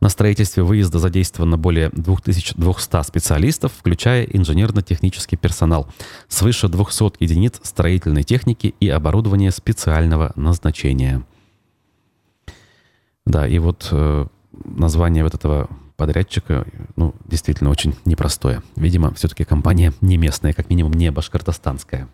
На 0.00 0.08
строительстве 0.08 0.62
выезда 0.62 0.98
задействовано 0.98 1.56
более 1.56 1.90
2200 1.90 3.02
специалистов, 3.04 3.72
включая 3.76 4.24
инженерно-технический 4.24 5.36
персонал, 5.36 5.88
свыше 6.28 6.68
200 6.68 7.22
единиц 7.22 7.60
строительной 7.62 8.22
техники 8.22 8.74
и 8.80 8.88
оборудования 8.88 9.50
специального 9.50 10.32
назначения. 10.36 11.24
Да, 13.26 13.46
и 13.46 13.58
вот 13.58 13.88
э, 13.90 14.26
название 14.64 15.24
вот 15.24 15.34
этого 15.34 15.68
подрядчика, 15.96 16.66
ну, 16.96 17.14
действительно 17.24 17.70
очень 17.70 17.94
непростое. 18.04 18.62
Видимо, 18.76 19.14
все-таки 19.14 19.44
компания 19.44 19.92
не 20.00 20.16
местная, 20.16 20.52
как 20.52 20.68
минимум 20.68 20.92
не 20.92 21.10
башкортостанская. 21.10 22.08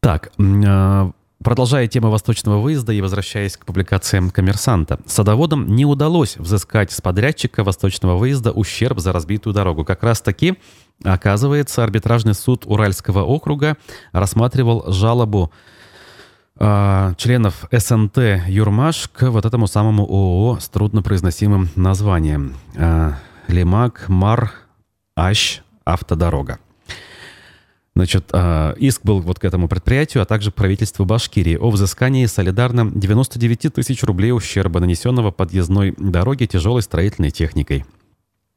Так, 0.00 0.30
э, 0.38 1.12
Продолжая 1.42 1.86
тему 1.86 2.10
восточного 2.10 2.58
выезда 2.58 2.92
и 2.92 3.00
возвращаясь 3.00 3.56
к 3.56 3.64
публикациям 3.64 4.30
коммерсанта, 4.30 4.98
садоводам 5.06 5.68
не 5.76 5.84
удалось 5.84 6.36
взыскать 6.36 6.90
с 6.90 7.00
подрядчика 7.00 7.62
восточного 7.62 8.16
выезда 8.16 8.50
ущерб 8.50 8.98
за 8.98 9.12
разбитую 9.12 9.54
дорогу. 9.54 9.84
Как 9.84 10.02
раз 10.02 10.20
таки, 10.20 10.58
оказывается, 11.04 11.84
арбитражный 11.84 12.34
суд 12.34 12.64
Уральского 12.66 13.22
округа 13.22 13.76
рассматривал 14.10 14.90
жалобу 14.90 15.52
э, 16.58 17.14
членов 17.16 17.68
СНТ 17.70 18.18
«Юрмаш» 18.48 19.08
к 19.08 19.30
вот 19.30 19.44
этому 19.44 19.68
самому 19.68 20.02
ООО 20.02 20.58
с 20.58 20.68
труднопроизносимым 20.68 21.68
названием 21.76 22.56
э, 22.74 23.12
«Лимак 23.46 24.08
Мар 24.08 24.50
Ащ 25.14 25.60
Автодорога». 25.84 26.58
Значит, 27.98 28.28
а, 28.30 28.74
иск 28.74 29.02
был 29.02 29.18
вот 29.18 29.40
к 29.40 29.44
этому 29.44 29.66
предприятию, 29.66 30.22
а 30.22 30.24
также 30.24 30.52
правительству 30.52 31.04
Башкирии 31.04 31.56
о 31.56 31.68
взыскании 31.68 32.26
солидарно 32.26 32.88
99 32.94 33.74
тысяч 33.74 34.04
рублей 34.04 34.30
ущерба, 34.30 34.78
нанесенного 34.78 35.32
подъездной 35.32 35.96
дороге 35.98 36.46
тяжелой 36.46 36.82
строительной 36.82 37.32
техникой. 37.32 37.84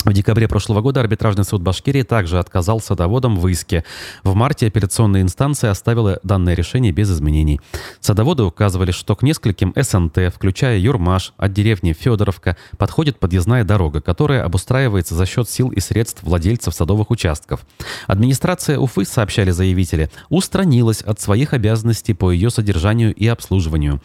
В 0.04 0.14
декабре 0.14 0.48
прошлого 0.48 0.82
года 0.82 1.00
арбитражный 1.00 1.46
суд 1.46 1.62
Башкирии 1.62 2.02
также 2.02 2.40
отказал 2.40 2.82
садоводам 2.82 3.38
в 3.38 3.48
иске. 3.48 3.84
В 4.24 4.34
марте 4.34 4.66
апелляционная 4.66 5.22
инстанция 5.22 5.70
оставила 5.70 6.20
данное 6.24 6.56
решение 6.56 6.92
без 6.92 7.12
изменений. 7.12 7.62
Садоводы 8.00 8.42
указывали, 8.42 8.90
что 8.90 9.16
к 9.16 9.22
нескольким 9.22 9.74
СНТ, 9.76 10.34
включая 10.34 10.80
Юрмаш, 10.80 11.34
от 11.38 11.54
деревни 11.54 11.94
Федоровка, 11.94 12.58
подходит 12.80 13.20
подъездная 13.20 13.64
дорога, 13.64 14.02
которая 14.02 14.44
обустраивается 14.44 15.14
за 15.14 15.28
счет 15.28 15.48
сил 15.48 15.70
и 15.70 15.80
средств 15.80 16.24
владельцев 16.24 16.74
садовых 16.74 17.12
участков. 17.12 17.62
Администрация 18.08 18.80
Уфы, 18.80 19.06
сообщали 19.06 19.52
заявители, 19.52 20.10
устранилась 20.30 21.02
от 21.02 21.22
своих 21.22 21.54
обязанностей 21.54 22.16
по 22.16 22.32
ее 22.32 22.50
содержанию 22.50 23.14
и 23.14 23.28
обслуживанию. 23.28 24.02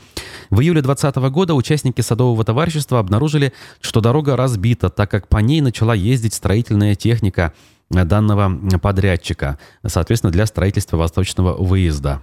В 0.50 0.60
июле 0.60 0.82
2020 0.82 1.32
года 1.32 1.54
участники 1.54 2.02
садового 2.02 2.44
товарищества 2.44 2.98
обнаружили, 2.98 3.54
что 3.80 4.02
дорога 4.02 4.36
разбита, 4.36 4.90
так 4.90 5.10
как 5.10 5.28
по 5.28 5.38
ней 5.38 5.62
начала 5.62 5.85
ездить 5.94 6.34
строительная 6.34 6.94
техника 6.94 7.52
данного 7.90 8.78
подрядчика, 8.78 9.58
соответственно, 9.86 10.32
для 10.32 10.46
строительства 10.46 10.96
восточного 10.96 11.54
выезда. 11.56 12.20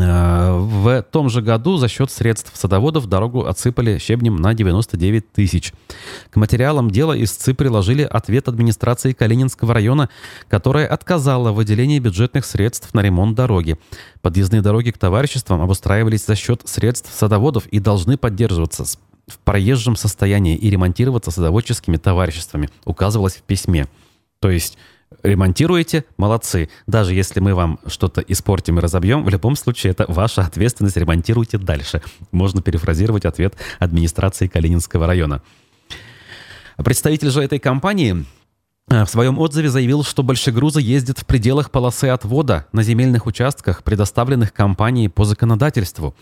Э, 0.00 0.56
в 0.56 1.02
том 1.02 1.28
же 1.28 1.42
году 1.42 1.76
за 1.76 1.86
счет 1.88 2.10
средств 2.10 2.52
садоводов 2.54 3.06
дорогу 3.08 3.44
отсыпали 3.44 3.98
щебнем 3.98 4.36
на 4.36 4.54
99 4.54 5.32
тысяч. 5.32 5.74
К 6.30 6.36
материалам 6.36 6.90
дела 6.90 7.12
истцы 7.22 7.52
приложили 7.52 8.02
ответ 8.02 8.48
администрации 8.48 9.12
Калининского 9.12 9.74
района, 9.74 10.08
которая 10.48 10.86
отказала 10.86 11.52
в 11.52 11.56
выделении 11.56 11.98
бюджетных 11.98 12.46
средств 12.46 12.94
на 12.94 13.00
ремонт 13.00 13.36
дороги. 13.36 13.76
Подъездные 14.22 14.62
дороги 14.62 14.92
к 14.92 14.98
товариществам 14.98 15.60
обустраивались 15.60 16.24
за 16.24 16.36
счет 16.36 16.62
средств 16.64 17.12
садоводов 17.12 17.66
и 17.66 17.78
должны 17.78 18.16
поддерживаться 18.16 18.86
в 19.32 19.38
проезжем 19.38 19.96
состоянии 19.96 20.56
и 20.56 20.70
ремонтироваться 20.70 21.30
садоводческими 21.30 21.96
товариществами, 21.96 22.68
указывалось 22.84 23.36
в 23.36 23.42
письме. 23.42 23.86
То 24.40 24.50
есть 24.50 24.76
ремонтируете, 25.22 26.04
молодцы. 26.16 26.68
Даже 26.86 27.14
если 27.14 27.40
мы 27.40 27.54
вам 27.54 27.78
что-то 27.86 28.20
испортим 28.20 28.78
и 28.78 28.82
разобьем, 28.82 29.24
в 29.24 29.28
любом 29.28 29.56
случае 29.56 29.92
это 29.92 30.04
ваша 30.08 30.42
ответственность, 30.42 30.96
ремонтируйте 30.96 31.58
дальше. 31.58 32.02
Можно 32.30 32.62
перефразировать 32.62 33.24
ответ 33.24 33.54
администрации 33.78 34.46
Калининского 34.46 35.06
района. 35.06 35.42
Представитель 36.76 37.30
же 37.30 37.42
этой 37.42 37.58
компании 37.58 38.24
в 38.92 39.06
своем 39.06 39.38
отзыве 39.38 39.70
заявил, 39.70 40.04
что 40.04 40.22
большегрузы 40.22 40.80
ездят 40.80 41.18
в 41.18 41.26
пределах 41.26 41.70
полосы 41.70 42.06
отвода 42.06 42.66
на 42.72 42.82
земельных 42.82 43.26
участках, 43.26 43.82
предоставленных 43.82 44.52
компанией 44.52 45.08
по 45.08 45.24
законодательству. 45.24 46.14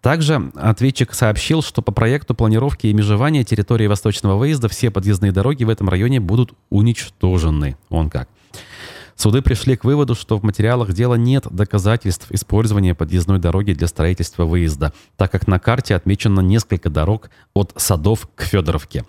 Также 0.00 0.50
ответчик 0.54 1.14
сообщил, 1.14 1.62
что 1.62 1.82
по 1.82 1.92
проекту 1.92 2.34
планировки 2.34 2.86
и 2.86 2.92
межевания 2.92 3.44
территории 3.44 3.86
восточного 3.86 4.36
выезда 4.36 4.68
все 4.68 4.90
подъездные 4.90 5.32
дороги 5.32 5.64
в 5.64 5.70
этом 5.70 5.88
районе 5.88 6.20
будут 6.20 6.52
уничтожены. 6.70 7.76
Он 7.88 8.10
как. 8.10 8.28
Суды 9.18 9.42
пришли 9.42 9.76
к 9.76 9.82
выводу, 9.82 10.14
что 10.14 10.38
в 10.38 10.44
материалах 10.44 10.92
дела 10.92 11.16
нет 11.16 11.44
доказательств 11.50 12.30
использования 12.30 12.94
подъездной 12.94 13.40
дороги 13.40 13.72
для 13.72 13.88
строительства 13.88 14.44
выезда, 14.44 14.92
так 15.16 15.32
как 15.32 15.48
на 15.48 15.58
карте 15.58 15.96
отмечено 15.96 16.38
несколько 16.38 16.88
дорог 16.88 17.28
от 17.52 17.72
Садов 17.76 18.28
к 18.36 18.42
Федоровке. 18.42 19.04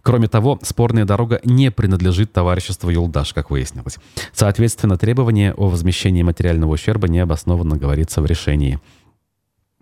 Кроме 0.00 0.28
того, 0.28 0.58
спорная 0.62 1.04
дорога 1.04 1.42
не 1.44 1.70
принадлежит 1.70 2.32
товариществу 2.32 2.88
Юлдаш, 2.88 3.34
как 3.34 3.50
выяснилось. 3.50 3.98
Соответственно, 4.32 4.96
требование 4.96 5.52
о 5.52 5.68
возмещении 5.68 6.22
материального 6.22 6.72
ущерба 6.72 7.08
необоснованно 7.08 7.76
говорится 7.76 8.22
в 8.22 8.26
решении. 8.26 8.80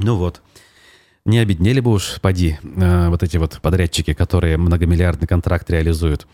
Ну 0.00 0.16
вот. 0.16 0.42
Не 1.24 1.38
обеднели 1.38 1.78
бы 1.78 1.92
уж, 1.92 2.20
поди, 2.20 2.58
э, 2.62 3.08
вот 3.10 3.22
эти 3.22 3.36
вот 3.36 3.60
подрядчики, 3.62 4.12
которые 4.12 4.56
многомиллиардный 4.56 5.28
контракт 5.28 5.70
реализуют. 5.70 6.26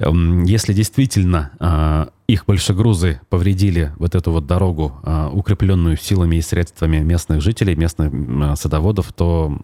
Эм, 0.00 0.44
если 0.44 0.72
действительно 0.72 1.50
э, 1.60 2.06
их 2.32 2.46
большегрузы 2.46 3.20
повредили 3.28 3.92
вот 3.96 4.14
эту 4.14 4.32
вот 4.32 4.46
дорогу, 4.46 5.00
э, 5.02 5.28
укрепленную 5.32 5.96
силами 5.96 6.36
и 6.36 6.42
средствами 6.42 6.98
местных 6.98 7.40
жителей, 7.40 7.74
местных 7.74 8.12
э, 8.12 8.56
садоводов, 8.56 9.12
то 9.12 9.58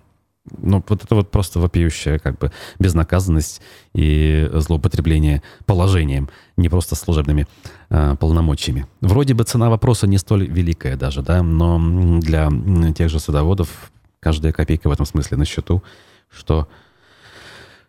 ну, 0.59 0.83
вот 0.87 1.05
это 1.05 1.15
вот 1.15 1.31
просто 1.31 1.59
вопиющая 1.59 2.19
как 2.19 2.39
бы 2.39 2.53
безнаказанность 2.79 3.61
и 3.95 4.49
злоупотребление 4.55 5.43
положением, 5.65 6.29
не 6.57 6.69
просто 6.69 6.95
служебными 6.95 7.47
э, 7.91 8.17
полномочиями. 8.19 8.87
Вроде 9.01 9.35
бы 9.35 9.45
цена 9.45 9.71
вопроса 9.71 10.07
не 10.07 10.19
столь 10.19 10.47
великая 10.47 10.97
даже, 10.97 11.23
да, 11.23 11.43
но 11.43 11.81
для 12.21 12.51
тех 12.97 13.11
же 13.11 13.21
садоводов 13.21 13.91
каждая 14.21 14.53
копейка 14.53 14.89
в 14.89 14.93
этом 14.93 15.07
смысле 15.07 15.37
на 15.37 15.45
счету, 15.45 15.83
что 16.31 16.69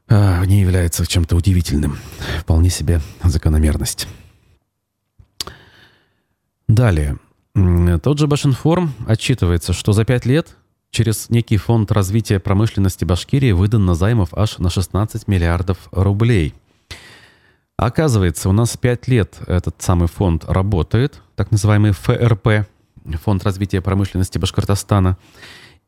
э, 0.08 0.46
не 0.46 0.62
является 0.62 1.06
чем-то 1.06 1.36
удивительным. 1.36 1.98
Вполне 2.40 2.70
себе 2.70 3.02
закономерность. 3.24 4.08
Далее. 6.68 7.18
Тот 8.04 8.20
же 8.20 8.28
Башинформ 8.28 8.94
отчитывается, 9.08 9.74
что 9.74 9.94
за 9.94 10.06
пять 10.06 10.26
лет 10.26 10.56
через 10.92 11.30
некий 11.30 11.58
фонд 11.58 11.92
развития 11.92 12.40
промышленности 12.40 13.06
Башкирии 13.06 13.52
выдан 13.52 13.86
на 13.86 13.96
займов 13.96 14.34
аж 14.34 14.60
на 14.60 14.70
16 14.70 15.28
миллиардов 15.28 15.78
рублей. 15.92 16.54
Оказывается, 17.78 18.50
у 18.50 18.52
нас 18.52 18.76
пять 18.76 19.08
лет 19.08 19.38
этот 19.48 19.82
самый 19.82 20.08
фонд 20.08 20.46
работает, 20.48 21.22
так 21.36 21.52
называемый 21.52 21.92
ФРП, 21.92 22.68
Фонд 23.24 23.44
развития 23.44 23.82
промышленности 23.82 24.38
Башкортостана. 24.38 25.18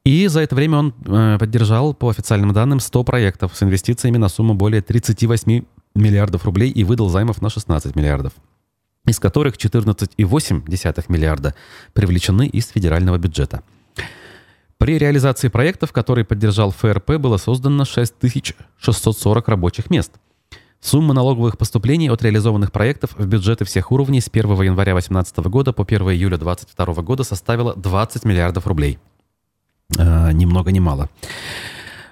И 0.05 0.27
за 0.27 0.39
это 0.39 0.55
время 0.55 0.77
он 0.77 0.93
э, 1.05 1.37
поддержал, 1.37 1.93
по 1.93 2.09
официальным 2.09 2.53
данным, 2.53 2.79
100 2.79 3.03
проектов 3.03 3.51
с 3.55 3.61
инвестициями 3.61 4.17
на 4.17 4.29
сумму 4.29 4.53
более 4.53 4.81
38 4.81 5.63
миллиардов 5.95 6.45
рублей 6.45 6.69
и 6.69 6.83
выдал 6.85 7.09
займов 7.09 7.41
на 7.41 7.49
16 7.49 7.95
миллиардов 7.95 8.33
из 9.09 9.19
которых 9.19 9.55
14,8 9.55 11.05
миллиарда 11.07 11.55
привлечены 11.93 12.47
из 12.47 12.67
федерального 12.67 13.17
бюджета. 13.17 13.63
При 14.77 14.97
реализации 14.97 15.49
проектов, 15.49 15.91
которые 15.91 16.23
поддержал 16.23 16.71
ФРП, 16.71 17.17
было 17.17 17.37
создано 17.37 17.83
6640 17.83 19.47
рабочих 19.49 19.89
мест. 19.89 20.13
Сумма 20.79 21.13
налоговых 21.13 21.57
поступлений 21.57 22.09
от 22.09 22.23
реализованных 22.23 22.71
проектов 22.71 23.11
в 23.17 23.27
бюджеты 23.27 23.65
всех 23.65 23.91
уровней 23.91 24.21
с 24.21 24.29
1 24.31 24.49
января 24.61 24.93
2018 24.93 25.37
года 25.47 25.73
по 25.73 25.83
1 25.83 26.01
июля 26.11 26.37
2022 26.37 27.03
года 27.03 27.23
составила 27.25 27.75
20 27.75 28.23
миллиардов 28.23 28.65
рублей. 28.65 28.97
А, 29.97 30.31
ни 30.31 30.45
много 30.45 30.71
ни 30.71 30.79
мало. 30.79 31.09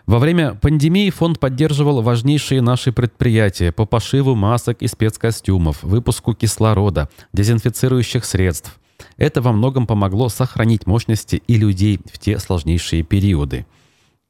Во 0.08 0.20
время 0.20 0.54
пандемии 0.56 1.10
фонд 1.10 1.38
поддерживал 1.38 2.02
важнейшие 2.02 2.62
наши 2.62 2.94
предприятия 2.94 3.74
по 3.74 3.86
пошиву 3.86 4.36
масок 4.36 4.82
и 4.82 4.88
спецкостюмов, 4.88 5.84
выпуску 5.84 6.34
кислорода, 6.34 7.10
дезинфицирующих 7.34 8.24
средств. 8.24 8.80
Это 9.18 9.42
во 9.42 9.52
многом 9.52 9.86
помогло 9.86 10.30
сохранить 10.30 10.88
мощности 10.88 11.44
и 11.46 11.58
людей 11.58 12.00
в 12.12 12.20
те 12.20 12.40
сложнейшие 12.40 13.04
периоды, 13.04 13.66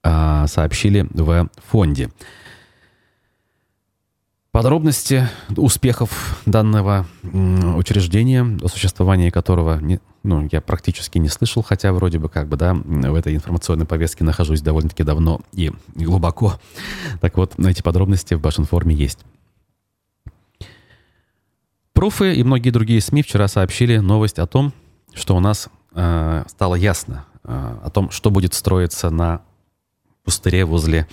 а, 0.03 0.48
сообщили 0.48 1.07
в 1.12 1.48
фонде. 1.69 2.10
Подробности 4.50 5.29
успехов 5.55 6.41
данного 6.48 7.05
учреждения, 7.22 8.57
о 8.63 8.67
существовании 8.67 9.29
которого 9.29 9.79
не, 9.79 10.00
ну, 10.27 10.48
я 10.51 10.62
практически 10.62 11.17
не 11.17 11.29
слышал, 11.29 11.63
хотя 11.63 11.93
вроде 11.93 12.19
бы 12.19 12.27
как 12.27 12.48
бы, 12.48 12.57
да, 12.57 12.74
в 12.74 13.15
этой 13.15 13.34
информационной 13.34 13.86
повестке 13.86 14.24
нахожусь 14.24 14.62
довольно-таки 14.62 15.03
давно 15.03 15.39
и 15.53 15.72
глубоко. 15.96 16.60
Так 17.22 17.38
вот, 17.38 17.57
эти 17.57 17.81
подробности 17.81 18.34
в 18.34 18.41
Башинформе 18.41 18.93
есть. 18.93 19.19
Пруфы 21.93 22.36
и 22.36 22.43
многие 22.43 22.69
другие 22.69 23.01
СМИ 23.01 23.24
вчера 23.24 23.48
сообщили 23.48 23.98
новость 23.98 24.38
о 24.38 24.46
том, 24.46 24.74
что 25.13 25.36
у 25.36 25.39
нас 25.39 25.69
э, 25.96 26.43
стало 26.48 26.75
ясно 26.75 27.25
э, 27.43 27.77
о 27.84 27.89
том, 27.89 28.12
что 28.12 28.29
будет 28.29 28.53
строиться 28.53 29.10
на 29.10 29.41
пустыре 30.24 30.65
возле 30.65 31.07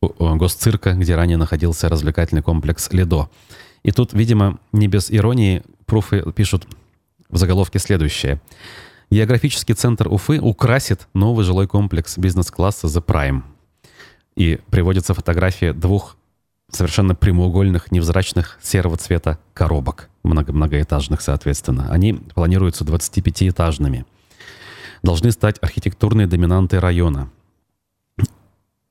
госцирка, 0.00 0.92
где 0.92 1.16
ранее 1.16 1.36
находился 1.36 1.88
развлекательный 1.88 2.42
комплекс 2.42 2.90
«Ледо». 2.92 3.28
И 3.82 3.90
тут, 3.90 4.12
видимо, 4.12 4.58
не 4.72 4.86
без 4.86 5.10
иронии, 5.10 5.62
пруфы 5.86 6.22
пишут 6.32 6.66
в 7.30 7.36
заголовке 7.36 7.78
следующее. 7.78 8.40
Географический 9.10 9.74
центр 9.74 10.08
Уфы 10.08 10.38
украсит 10.40 11.08
новый 11.14 11.44
жилой 11.44 11.66
комплекс 11.66 12.16
бизнес-класса 12.16 12.86
The 12.86 13.04
Prime. 13.04 13.42
И 14.36 14.60
приводится 14.70 15.14
фотография 15.14 15.72
двух 15.72 16.16
совершенно 16.70 17.14
прямоугольных, 17.14 17.90
невзрачных 17.90 18.58
серого 18.62 18.96
цвета 18.96 19.38
коробок, 19.54 20.08
много 20.22 20.52
многоэтажных, 20.52 21.20
соответственно. 21.20 21.90
Они 21.90 22.14
планируются 22.14 22.84
25-этажными. 22.84 24.04
Должны 25.02 25.32
стать 25.32 25.56
архитектурной 25.60 26.26
доминантой 26.26 26.78
района. 26.78 27.30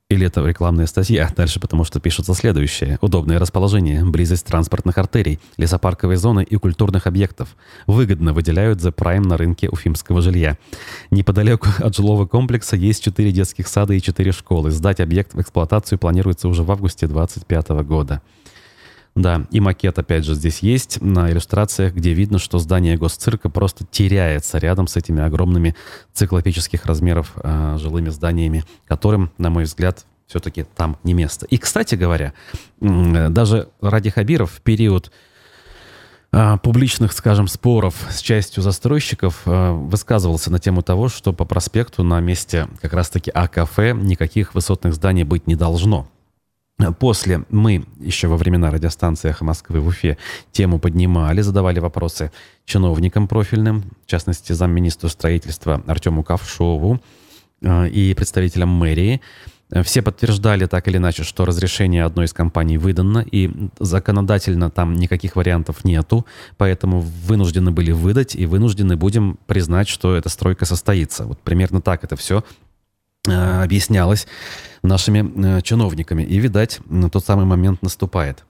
Или 0.09 0.25
это 0.25 0.43
рекламная 0.43 0.87
статья? 0.87 1.31
Дальше, 1.37 1.59
потому 1.59 1.83
что 1.83 1.99
пишется 1.99 2.33
следующее. 2.33 2.97
Удобное 2.99 3.37
расположение, 3.37 4.03
близость 4.03 4.43
транспортных 4.43 4.97
артерий, 4.97 5.39
лесопарковой 5.57 6.15
зоны 6.15 6.43
и 6.43 6.55
культурных 6.55 7.05
объектов. 7.05 7.55
Выгодно 7.85 8.33
выделяют 8.33 8.81
за 8.81 8.91
прайм 8.91 9.21
на 9.21 9.37
рынке 9.37 9.69
уфимского 9.69 10.23
жилья. 10.23 10.57
Неподалеку 11.11 11.67
от 11.77 11.95
жилого 11.95 12.25
комплекса 12.25 12.75
есть 12.75 13.03
четыре 13.03 13.31
детских 13.31 13.67
сада 13.67 13.93
и 13.93 14.01
четыре 14.01 14.31
школы. 14.31 14.71
Сдать 14.71 14.99
объект 14.99 15.35
в 15.35 15.41
эксплуатацию 15.41 15.99
планируется 15.99 16.47
уже 16.47 16.63
в 16.63 16.71
августе 16.71 17.05
2025 17.05 17.69
года. 17.85 18.23
Да, 19.19 19.45
и 19.51 19.59
макет, 19.59 19.99
опять 19.99 20.23
же, 20.23 20.33
здесь 20.33 20.59
есть 20.59 21.01
на 21.01 21.29
иллюстрациях, 21.29 21.93
где 21.93 22.13
видно, 22.13 22.39
что 22.39 22.57
здание 22.57 22.95
госцирка 22.95 23.49
просто 23.49 23.83
теряется 23.83 24.59
рядом 24.59 24.87
с 24.87 24.95
этими 24.95 25.21
огромными 25.21 25.75
циклопических 26.13 26.85
размеров 26.85 27.33
э, 27.35 27.75
жилыми 27.81 28.07
зданиями, 28.11 28.63
которым, 28.87 29.29
на 29.37 29.49
мой 29.49 29.65
взгляд, 29.65 30.05
все-таки 30.25 30.63
там 30.63 30.97
не 31.03 31.13
место. 31.13 31.45
И, 31.47 31.57
кстати 31.57 31.95
говоря, 31.95 32.31
даже 32.79 33.67
Ради 33.81 34.09
Хабиров 34.09 34.51
в 34.53 34.61
период 34.61 35.11
э, 36.31 36.57
публичных, 36.63 37.11
скажем, 37.11 37.49
споров 37.49 37.95
с 38.09 38.21
частью 38.21 38.63
застройщиков 38.63 39.41
э, 39.45 39.71
высказывался 39.71 40.49
на 40.49 40.59
тему 40.59 40.81
того, 40.81 41.09
что 41.09 41.33
по 41.33 41.43
проспекту 41.43 42.03
на 42.03 42.21
месте 42.21 42.69
как 42.81 42.93
раз-таки 42.93 43.31
А-кафе 43.33 43.91
никаких 43.91 44.55
высотных 44.55 44.93
зданий 44.93 45.23
быть 45.23 45.45
не 45.45 45.55
должно. 45.55 46.07
После 46.99 47.43
мы 47.49 47.85
еще 47.99 48.27
во 48.27 48.37
времена 48.37 48.71
радиостанции 48.71 49.29
«Эхо 49.29 49.43
Москвы» 49.43 49.81
в 49.81 49.87
Уфе 49.87 50.17
тему 50.53 50.79
поднимали, 50.79 51.41
задавали 51.41 51.79
вопросы 51.79 52.31
чиновникам 52.65 53.27
профильным, 53.27 53.83
в 54.05 54.09
частности, 54.09 54.53
замминистру 54.53 55.09
строительства 55.09 55.83
Артему 55.87 56.23
Ковшову 56.23 57.01
э, 57.61 57.89
и 57.89 58.13
представителям 58.13 58.69
мэрии. 58.69 59.19
Все 59.83 60.01
подтверждали 60.01 60.65
так 60.65 60.87
или 60.87 60.97
иначе, 60.97 61.23
что 61.23 61.45
разрешение 61.45 62.03
одной 62.03 62.25
из 62.25 62.33
компаний 62.33 62.79
выдано, 62.79 63.23
и 63.29 63.51
законодательно 63.77 64.71
там 64.71 64.95
никаких 64.95 65.35
вариантов 65.35 65.83
нету, 65.83 66.25
поэтому 66.57 67.01
вынуждены 67.01 67.69
были 67.69 67.91
выдать, 67.91 68.35
и 68.35 68.47
вынуждены 68.47 68.95
будем 68.95 69.37
признать, 69.45 69.87
что 69.87 70.15
эта 70.15 70.29
стройка 70.29 70.65
состоится. 70.65 71.25
Вот 71.25 71.39
примерно 71.39 71.81
так 71.81 72.03
это 72.03 72.15
все 72.15 72.43
объяснялось 73.25 74.27
нашими 74.81 75.57
э, 75.57 75.61
чиновниками. 75.61 76.23
И, 76.23 76.39
видать, 76.39 76.79
тот 77.11 77.25
самый 77.25 77.45
момент 77.45 77.81
наступает. 77.81 78.45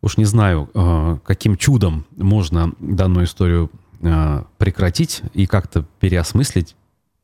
Уж 0.00 0.16
не 0.16 0.24
знаю, 0.24 0.70
э, 0.74 1.18
каким 1.24 1.56
чудом 1.56 2.06
можно 2.16 2.72
данную 2.78 3.26
историю 3.26 3.70
прекратить 4.58 5.22
и 5.32 5.46
как-то 5.46 5.86
переосмыслить 5.98 6.76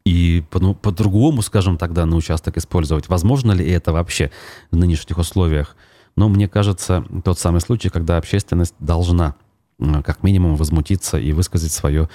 и 0.07 0.43
по-другому, 0.51 1.43
скажем 1.43 1.77
тогда, 1.77 2.07
на 2.07 2.17
участок 2.17 2.57
использовать. 2.57 3.09
Возможно 3.09 3.53
ли 3.53 3.69
это 3.71 3.93
вообще 3.93 4.31
в 4.71 4.77
нынешних 4.77 5.19
условиях? 5.19 5.77
Но 6.17 6.31
мне 6.31 6.49
кажется, 6.49 7.05
тот 7.23 7.39
самый 7.39 7.61
случай, 7.61 7.91
когда 7.91 8.17
общественность 8.17 8.75
должна 8.79 9.35
как 9.79 10.23
минимум 10.23 10.57
возмутиться 10.57 11.19
и 11.19 11.33
высказать 11.33 11.73
свое 11.73 12.09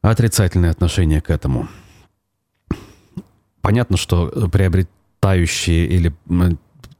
отрицательное 0.00 0.70
отношение 0.70 1.20
к 1.20 1.28
этому. 1.28 1.68
Понятно, 3.68 3.98
что 3.98 4.32
э, 4.34 4.48
приобретающие 4.50 5.84
или 5.84 6.14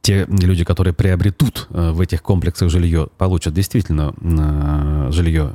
те 0.03 0.27
люди, 0.27 0.63
которые 0.63 0.93
приобретут 0.93 1.65
э, 1.71 1.89
в 1.89 1.99
этих 1.99 2.21
комплексах 2.21 2.69
жилье, 2.69 3.07
получат 3.17 3.55
действительно 3.55 4.13
э, 4.21 5.11
жилье 5.11 5.53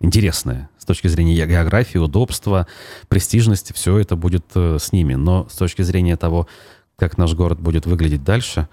интересное 0.00 0.70
с 0.76 0.84
точки 0.84 1.06
зрения 1.06 1.36
географии, 1.46 1.98
удобства, 1.98 2.66
престижности. 3.06 3.72
Все 3.72 3.96
это 3.98 4.16
будет 4.16 4.44
с 4.56 4.90
ними. 4.90 5.14
Но 5.14 5.46
с 5.48 5.56
точки 5.56 5.82
зрения 5.82 6.16
того, 6.16 6.48
как 6.96 7.16
наш 7.16 7.34
город 7.34 7.60
будет 7.60 7.86
выглядеть 7.86 8.24
дальше 8.24 8.68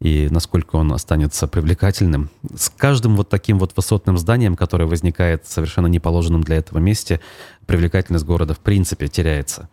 и 0.00 0.26
насколько 0.32 0.74
он 0.74 0.92
останется 0.92 1.46
привлекательным, 1.46 2.28
с 2.56 2.70
каждым 2.70 3.14
вот 3.14 3.28
таким 3.28 3.60
вот 3.60 3.72
высотным 3.76 4.18
зданием, 4.18 4.56
которое 4.56 4.86
возникает 4.86 5.46
совершенно 5.46 5.86
неположенным 5.86 6.42
для 6.42 6.56
этого 6.56 6.78
месте, 6.78 7.20
привлекательность 7.66 8.24
города 8.24 8.52
в 8.54 8.58
принципе 8.58 9.06
теряется. 9.06 9.68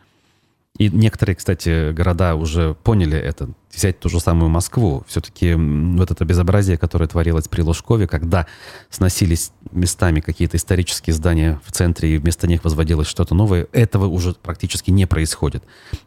И 0.78 0.90
некоторые, 0.90 1.36
кстати, 1.36 1.92
города 1.92 2.36
уже 2.36 2.76
поняли 2.76 3.18
это. 3.18 3.50
Взять 3.76 4.00
ту 4.00 4.08
же 4.08 4.20
самую 4.20 4.50
Москву. 4.50 5.04
Все-таки 5.08 5.54
вот 5.54 6.10
это 6.10 6.24
безобразие, 6.24 6.78
которое 6.78 7.08
творилось 7.08 7.48
при 7.50 7.62
Лужкове, 7.62 8.08
когда 8.08 8.48
сносились 8.90 9.52
местами 9.72 10.22
какие-то 10.22 10.56
исторические 10.56 11.14
здания 11.14 11.60
в 11.66 11.72
центре, 11.74 12.16
и 12.16 12.18
вместо 12.18 12.48
них 12.48 12.64
возводилось 12.64 13.08
что-то 13.08 13.36
новое, 13.36 13.68
этого 13.74 14.06
уже 14.06 14.34
практически 14.34 14.92
не 14.92 15.06
происходит. 15.06 15.64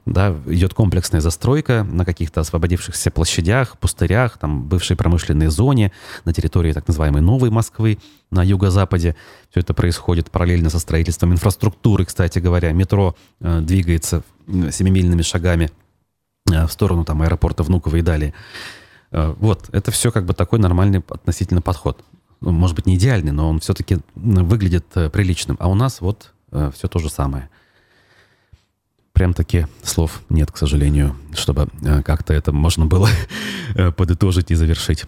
Да, 0.07 0.35
идет 0.46 0.72
комплексная 0.72 1.20
застройка 1.20 1.85
на 1.85 2.07
каких-то 2.07 2.40
освободившихся 2.40 3.11
площадях, 3.11 3.76
пустырях, 3.78 4.38
там, 4.38 4.64
бывшей 4.64 4.96
промышленной 4.96 5.48
зоне, 5.48 5.92
на 6.24 6.33
территории 6.33 6.72
так 6.72 6.88
называемой 6.88 7.20
Новой 7.20 7.50
Москвы, 7.50 7.98
на 8.31 8.42
юго-западе. 8.42 9.14
Все 9.50 9.61
это 9.61 9.74
происходит 9.74 10.31
параллельно 10.31 10.70
со 10.70 10.78
строительством 10.78 11.33
инфраструктуры, 11.33 12.07
кстати 12.07 12.38
говоря. 12.38 12.72
Метро 12.72 13.14
э, 13.40 13.61
двигается 13.61 14.22
семимильными 14.46 15.22
шагами 15.22 15.70
в 16.48 16.68
сторону 16.68 17.04
там, 17.04 17.22
аэропорта 17.22 17.62
Внуково 17.62 17.96
и 17.96 18.02
далее. 18.02 18.34
Э, 19.11 19.34
вот, 19.38 19.68
это 19.72 19.90
все 19.90 20.11
как 20.11 20.24
бы 20.24 20.34
такой 20.34 20.58
нормальный 20.58 21.02
относительно 21.08 21.62
подход. 21.62 22.04
Ну, 22.40 22.52
может 22.52 22.76
быть, 22.76 22.87
не 22.87 22.96
идеальный, 22.96 23.32
но 23.32 23.48
он 23.48 23.61
все-таки 23.61 23.98
выглядит 24.14 24.87
э, 24.94 25.11
приличным. 25.11 25.56
А 25.61 25.68
у 25.68 25.74
нас 25.74 26.00
вот 26.00 26.32
э, 26.52 26.70
все 26.74 26.88
то 26.88 26.98
же 26.98 27.11
самое. 27.11 27.50
Прям 29.12 29.34
таки 29.34 29.66
слов 29.82 30.22
нет, 30.28 30.52
к 30.52 30.56
сожалению, 30.56 31.16
чтобы 31.34 31.68
э, 31.82 32.02
как-то 32.02 32.32
это 32.32 32.52
можно 32.52 32.87
было 32.87 33.08
э, 33.74 33.90
подытожить 33.90 34.50
и 34.50 34.54
завершить. 34.54 35.06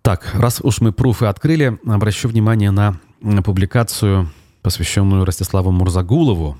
Так, 0.00 0.34
раз 0.34 0.60
уж 0.62 0.80
мы 0.80 0.92
пруфы 0.92 1.26
открыли, 1.26 1.78
обращу 1.86 2.28
внимание 2.28 2.70
на 2.70 2.98
публикацию, 3.44 4.30
посвященную 4.62 5.24
Ростиславу 5.24 5.70
Мурзагулову. 5.70 6.56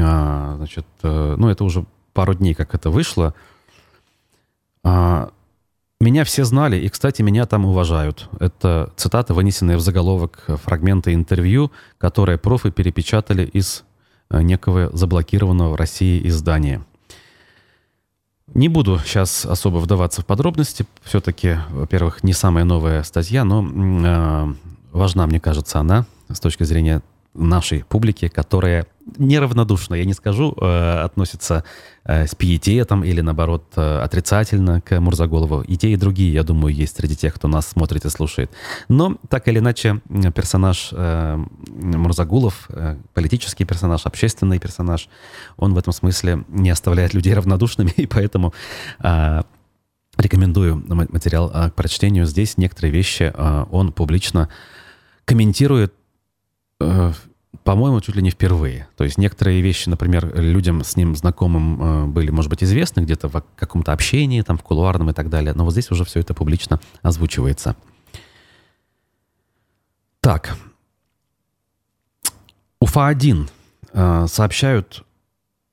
А, 0.00 0.56
значит, 0.56 0.86
э, 1.02 1.34
ну, 1.38 1.48
это 1.48 1.64
уже 1.64 1.84
пару 2.12 2.34
дней, 2.34 2.54
как 2.54 2.74
это 2.74 2.90
вышло. 2.90 3.34
А, 4.82 5.30
меня 6.00 6.24
все 6.24 6.44
знали, 6.44 6.76
и, 6.76 6.88
кстати, 6.88 7.22
меня 7.22 7.44
там 7.46 7.64
уважают. 7.64 8.28
Это 8.38 8.92
цитата, 8.96 9.34
вынесенная 9.34 9.76
в 9.76 9.80
заголовок 9.80 10.44
фрагмента 10.64 11.12
интервью, 11.12 11.72
которое 11.98 12.38
профы 12.38 12.70
перепечатали 12.70 13.44
из 13.44 13.84
э, 14.30 14.42
некого 14.42 14.90
заблокированного 14.96 15.72
в 15.72 15.76
России 15.76 16.26
издания. 16.28 16.82
Не 18.54 18.68
буду 18.68 18.98
сейчас 19.04 19.44
особо 19.44 19.78
вдаваться 19.78 20.22
в 20.22 20.26
подробности. 20.26 20.86
Все-таки, 21.02 21.58
во-первых, 21.70 22.22
не 22.22 22.32
самая 22.32 22.64
новая 22.64 23.02
статья, 23.02 23.44
но 23.44 23.62
э, 23.62 24.54
важна, 24.92 25.26
мне 25.26 25.40
кажется, 25.40 25.80
она 25.80 26.06
с 26.30 26.40
точки 26.40 26.62
зрения 26.62 27.02
нашей 27.34 27.84
публики, 27.84 28.28
которая 28.28 28.86
неравнодушно, 29.16 29.94
я 29.94 30.04
не 30.04 30.12
скажу, 30.12 30.54
э, 30.60 31.02
относится 31.04 31.64
э, 32.04 32.26
с 32.26 32.34
пиететом 32.34 33.04
или, 33.04 33.20
наоборот, 33.20 33.64
э, 33.76 34.00
отрицательно 34.00 34.80
к 34.80 35.00
Мурзаголову. 35.00 35.62
И 35.62 35.76
те, 35.76 35.92
и 35.92 35.96
другие, 35.96 36.32
я 36.32 36.42
думаю, 36.42 36.74
есть 36.74 36.96
среди 36.96 37.16
тех, 37.16 37.34
кто 37.34 37.48
нас 37.48 37.68
смотрит 37.68 38.04
и 38.04 38.10
слушает. 38.10 38.50
Но, 38.88 39.16
так 39.28 39.48
или 39.48 39.58
иначе, 39.58 40.00
персонаж 40.34 40.92
Мурзагулов, 40.92 42.68
политический 43.14 43.64
персонаж, 43.64 44.04
общественный 44.04 44.58
персонаж, 44.58 45.08
он 45.56 45.74
в 45.74 45.78
этом 45.78 45.92
смысле 45.92 46.44
не 46.48 46.70
оставляет 46.70 47.14
людей 47.14 47.34
равнодушными, 47.34 47.90
и 47.96 48.06
поэтому 48.06 48.52
рекомендую 50.16 50.84
материал 50.86 51.50
к 51.50 51.74
прочтению. 51.74 52.26
Здесь 52.26 52.58
некоторые 52.58 52.92
вещи 52.92 53.32
он 53.70 53.92
публично 53.92 54.48
комментирует 55.24 55.94
по-моему, 57.68 58.00
чуть 58.00 58.16
ли 58.16 58.22
не 58.22 58.30
впервые. 58.30 58.88
То 58.96 59.04
есть 59.04 59.18
некоторые 59.18 59.60
вещи, 59.60 59.88
например, 59.88 60.34
людям 60.40 60.82
с 60.84 60.96
ним 60.96 61.14
знакомым 61.14 61.82
э, 61.82 62.06
были, 62.06 62.30
может 62.30 62.50
быть, 62.50 62.64
известны 62.64 63.00
где-то 63.00 63.28
в 63.28 63.44
каком-то 63.56 63.92
общении, 63.92 64.40
там, 64.42 64.56
в 64.56 64.62
кулуарном 64.62 65.10
и 65.10 65.12
так 65.12 65.28
далее. 65.28 65.52
Но 65.54 65.64
вот 65.64 65.72
здесь 65.72 65.90
уже 65.90 66.04
все 66.04 66.20
это 66.20 66.32
публично 66.32 66.80
озвучивается. 67.02 67.76
Так. 70.20 70.56
Уфа-1 72.80 73.50
э, 73.92 74.26
сообщают, 74.28 75.04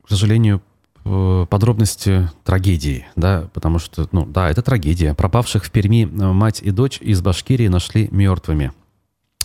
к 0.04 0.10
сожалению, 0.10 0.62
подробности 1.06 2.32
трагедии, 2.44 3.06
да, 3.16 3.48
потому 3.54 3.78
что, 3.78 4.10
ну, 4.12 4.26
да, 4.26 4.50
это 4.50 4.64
трагедия. 4.64 5.14
Пропавших 5.14 5.64
в 5.64 5.72
Перми 5.72 6.04
э, 6.04 6.08
мать 6.08 6.62
и 6.64 6.72
дочь 6.72 7.00
из 7.00 7.22
Башкирии 7.22 7.68
нашли 7.68 8.10
мертвыми. 8.12 8.74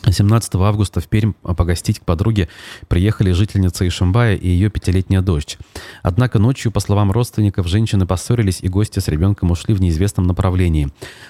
17 0.09 0.55
августа 0.57 1.01
в 1.01 1.09
Пермь 1.09 1.33
погостить 1.43 2.01
к 2.01 2.05
подруге 2.05 2.49
приехали 2.89 3.33
жительница 3.33 3.87
Ишимбая 3.87 4.35
и 4.35 4.49
ее 4.49 4.71
пятилетняя 4.71 5.21
дочь. 5.21 5.59
Однако 6.03 6.39
ночью, 6.39 6.73
по 6.73 6.81
словам 6.81 7.13
родственников, 7.13 7.67
женщины 7.67 8.07
поссорились 8.07 8.61
и 8.63 8.69
гости 8.69 8.99
с 8.99 9.09
ребенком 9.09 9.51
ушли 9.51 9.75
в 9.75 9.81
неизвестном 9.81 10.27
направлении. 10.27 10.89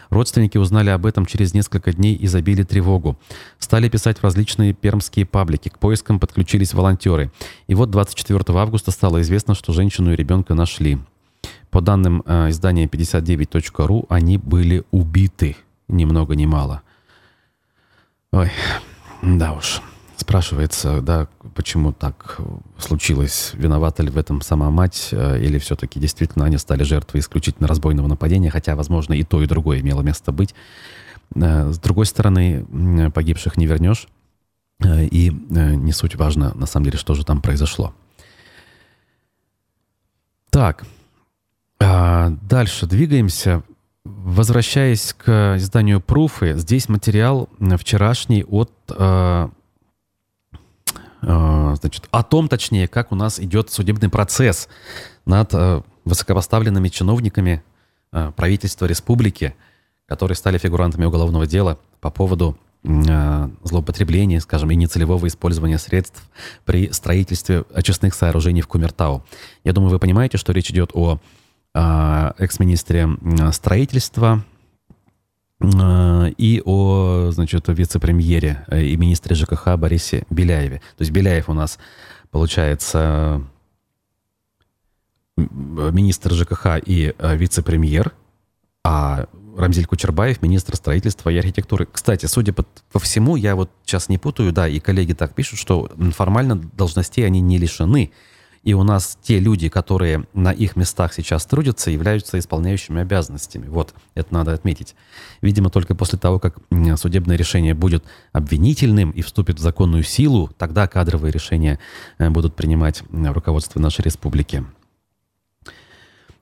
Родственники 0.09 0.57
узнали 0.59 0.91
об 0.91 1.07
этом 1.07 1.27
через 1.27 1.53
несколько 1.53 1.93
дней 1.93 2.15
и 2.15 2.27
забили 2.27 2.63
тревогу. 2.63 3.19
Стали 3.59 3.89
писать 3.89 4.19
в 4.19 4.25
различные 4.25 4.73
пермские 4.73 5.27
паблики. 5.27 5.69
К 5.69 5.79
поискам 5.79 6.21
подключились 6.21 6.73
волонтеры. 6.75 7.33
И 7.67 7.75
вот 7.75 7.91
24 7.91 8.59
августа 8.59 8.91
стало 8.91 9.21
известно, 9.23 9.55
что 9.55 9.73
женщину 9.73 10.13
и 10.13 10.17
ребенка 10.17 10.55
нашли. 10.55 10.99
По 11.71 11.81
данным 11.81 12.23
э, 12.27 12.51
издания 12.51 12.87
59.ru, 12.87 14.07
они 14.09 14.39
были 14.39 14.85
убиты. 14.91 15.57
Ни 15.89 16.05
много 16.05 16.35
ни 16.35 16.47
мало. 16.47 16.83
Ой, 18.33 18.51
да 19.23 19.53
уж. 19.53 19.81
Спрашивается, 20.17 21.01
да, 21.01 21.27
почему 21.55 21.93
так 21.93 22.39
случилось? 22.79 23.51
Виновата 23.55 24.03
ли 24.05 24.11
в 24.11 24.17
этом 24.17 24.41
сама 24.43 24.71
мать? 24.71 25.09
Э, 25.11 25.43
или 25.43 25.59
все-таки 25.59 25.99
действительно 25.99 26.45
они 26.45 26.59
стали 26.59 26.85
жертвой 26.85 27.21
исключительно 27.21 27.67
разбойного 27.67 28.07
нападения? 28.07 28.51
Хотя, 28.51 28.77
возможно, 28.77 29.15
и 29.15 29.25
то, 29.25 29.43
и 29.43 29.47
другое 29.47 29.81
имело 29.81 30.03
место 30.03 30.31
быть. 30.31 30.55
Э, 31.35 31.73
с 31.73 31.79
другой 31.79 32.07
стороны, 32.07 33.11
погибших 33.13 33.57
не 33.57 33.67
вернешь. 33.67 34.07
Э, 34.85 35.05
и 35.05 35.31
не 35.31 35.93
суть 35.93 36.15
важно, 36.15 36.55
на 36.55 36.67
самом 36.67 36.85
деле, 36.85 36.99
что 36.99 37.15
же 37.15 37.25
там 37.25 37.43
произошло. 37.43 37.95
Так, 40.51 40.85
а, 41.81 42.31
дальше 42.43 42.87
двигаемся. 42.87 43.63
Возвращаясь 44.23 45.15
к 45.15 45.57
изданию 45.57 45.99
Пруфы, 45.99 46.53
здесь 46.59 46.91
материал 46.91 47.49
вчерашний 47.79 48.45
от 48.45 48.71
э, 48.91 49.49
э, 51.23 51.75
значит, 51.81 52.07
о 52.11 52.23
том, 52.23 52.49
точнее, 52.49 52.87
как 52.87 53.13
у 53.13 53.15
нас 53.15 53.41
идет 53.41 53.71
судебный 53.71 54.11
процесс 54.11 54.69
над 55.25 55.55
э, 55.55 55.81
высокопоставленными 56.05 56.89
чиновниками 56.89 57.63
правительства 58.11 58.85
республики, 58.85 59.55
которые 60.07 60.37
стали 60.37 60.59
фигурантами 60.59 61.07
уголовного 61.07 61.47
дела 61.47 61.79
по 62.01 62.11
поводу 62.11 62.59
злоупотребления, 62.83 64.41
скажем, 64.41 64.71
и 64.71 64.75
нецелевого 64.75 65.27
использования 65.29 65.79
средств 65.79 66.29
при 66.65 66.91
строительстве 66.93 67.65
очистных 67.73 68.15
сооружений 68.15 68.63
в 68.63 68.69
Кумертау. 68.69 69.25
Я 69.65 69.73
думаю, 69.73 69.91
вы 69.91 69.99
понимаете, 69.99 70.39
что 70.39 70.53
речь 70.53 70.71
идет 70.71 70.91
о 70.95 71.21
экс-министре 71.75 73.09
строительства 73.53 74.45
а, 75.61 76.27
и 76.39 76.63
о, 76.65 77.31
значит, 77.33 77.69
вице-премьере 77.69 78.65
э, 78.69 78.83
и 78.83 78.97
министре 78.97 79.37
ЖКХ 79.37 79.77
Борисе 79.77 80.25
Беляеве. 80.31 80.79
То 80.97 81.03
есть 81.03 81.11
Беляев 81.11 81.51
у 81.51 81.53
нас, 81.53 81.79
получается, 82.31 83.43
министр 85.37 86.33
ЖКХ 86.33 86.79
и 86.85 87.15
э, 87.17 87.37
вице-премьер, 87.37 88.13
а 88.83 89.27
Рамзиль 89.57 89.85
Кучербаев, 89.85 90.41
министр 90.41 90.77
строительства 90.77 91.29
и 91.29 91.37
архитектуры. 91.37 91.87
Кстати, 91.91 92.25
судя 92.25 92.55
по, 92.55 92.65
по 92.93 92.99
всему, 92.99 93.37
я 93.37 93.55
вот 93.55 93.71
сейчас 93.85 94.09
не 94.09 94.17
путаю, 94.17 94.53
да, 94.53 94.67
и 94.67 94.81
коллеги 94.81 95.13
так 95.13 95.35
пишут, 95.35 95.59
что 95.59 95.91
формально 96.15 96.57
должностей 96.57 97.27
они 97.27 97.41
не 97.41 97.59
лишены. 97.59 98.13
И 98.63 98.75
у 98.75 98.83
нас 98.83 99.19
те 99.23 99.39
люди, 99.39 99.71
которые 99.71 100.27
на 100.35 100.53
их 100.53 100.77
местах 100.77 101.15
сейчас 101.15 101.47
трудятся, 101.47 101.91
являются 101.91 102.39
исполняющими 102.39 103.01
обязанностями. 103.01 103.67
Вот, 103.69 103.95
это 104.15 104.35
надо 104.35 104.53
отметить. 104.53 104.95
Видимо, 105.41 105.71
только 105.71 105.95
после 105.95 106.19
того, 106.19 106.39
как 106.39 106.59
судебное 106.97 107.37
решение 107.37 107.73
будет 107.73 108.05
обвинительным 108.33 109.13
и 109.13 109.23
вступит 109.23 109.59
в 109.59 109.63
законную 109.63 110.03
силу, 110.03 110.51
тогда 110.59 110.87
кадровые 110.87 111.33
решения 111.33 111.79
э, 112.19 112.29
будут 112.29 112.55
принимать 112.55 113.03
руководство 113.11 113.81
нашей 113.81 114.03
республики. 114.03 114.65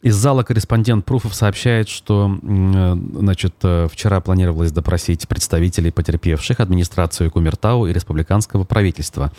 Из 0.00 0.14
зала 0.14 0.44
корреспондент 0.44 1.04
Пруфов 1.04 1.34
сообщает, 1.34 1.88
что 1.88 2.30
э, 2.40 2.96
значит, 3.14 3.54
э, 3.62 3.88
вчера 3.90 4.20
планировалось 4.20 4.70
допросить 4.70 5.26
представителей 5.26 5.90
потерпевших, 5.90 6.60
администрацию 6.60 7.32
Кумертау 7.32 7.86
и 7.86 7.92
республиканского 7.92 8.62
правительства. 8.62 9.32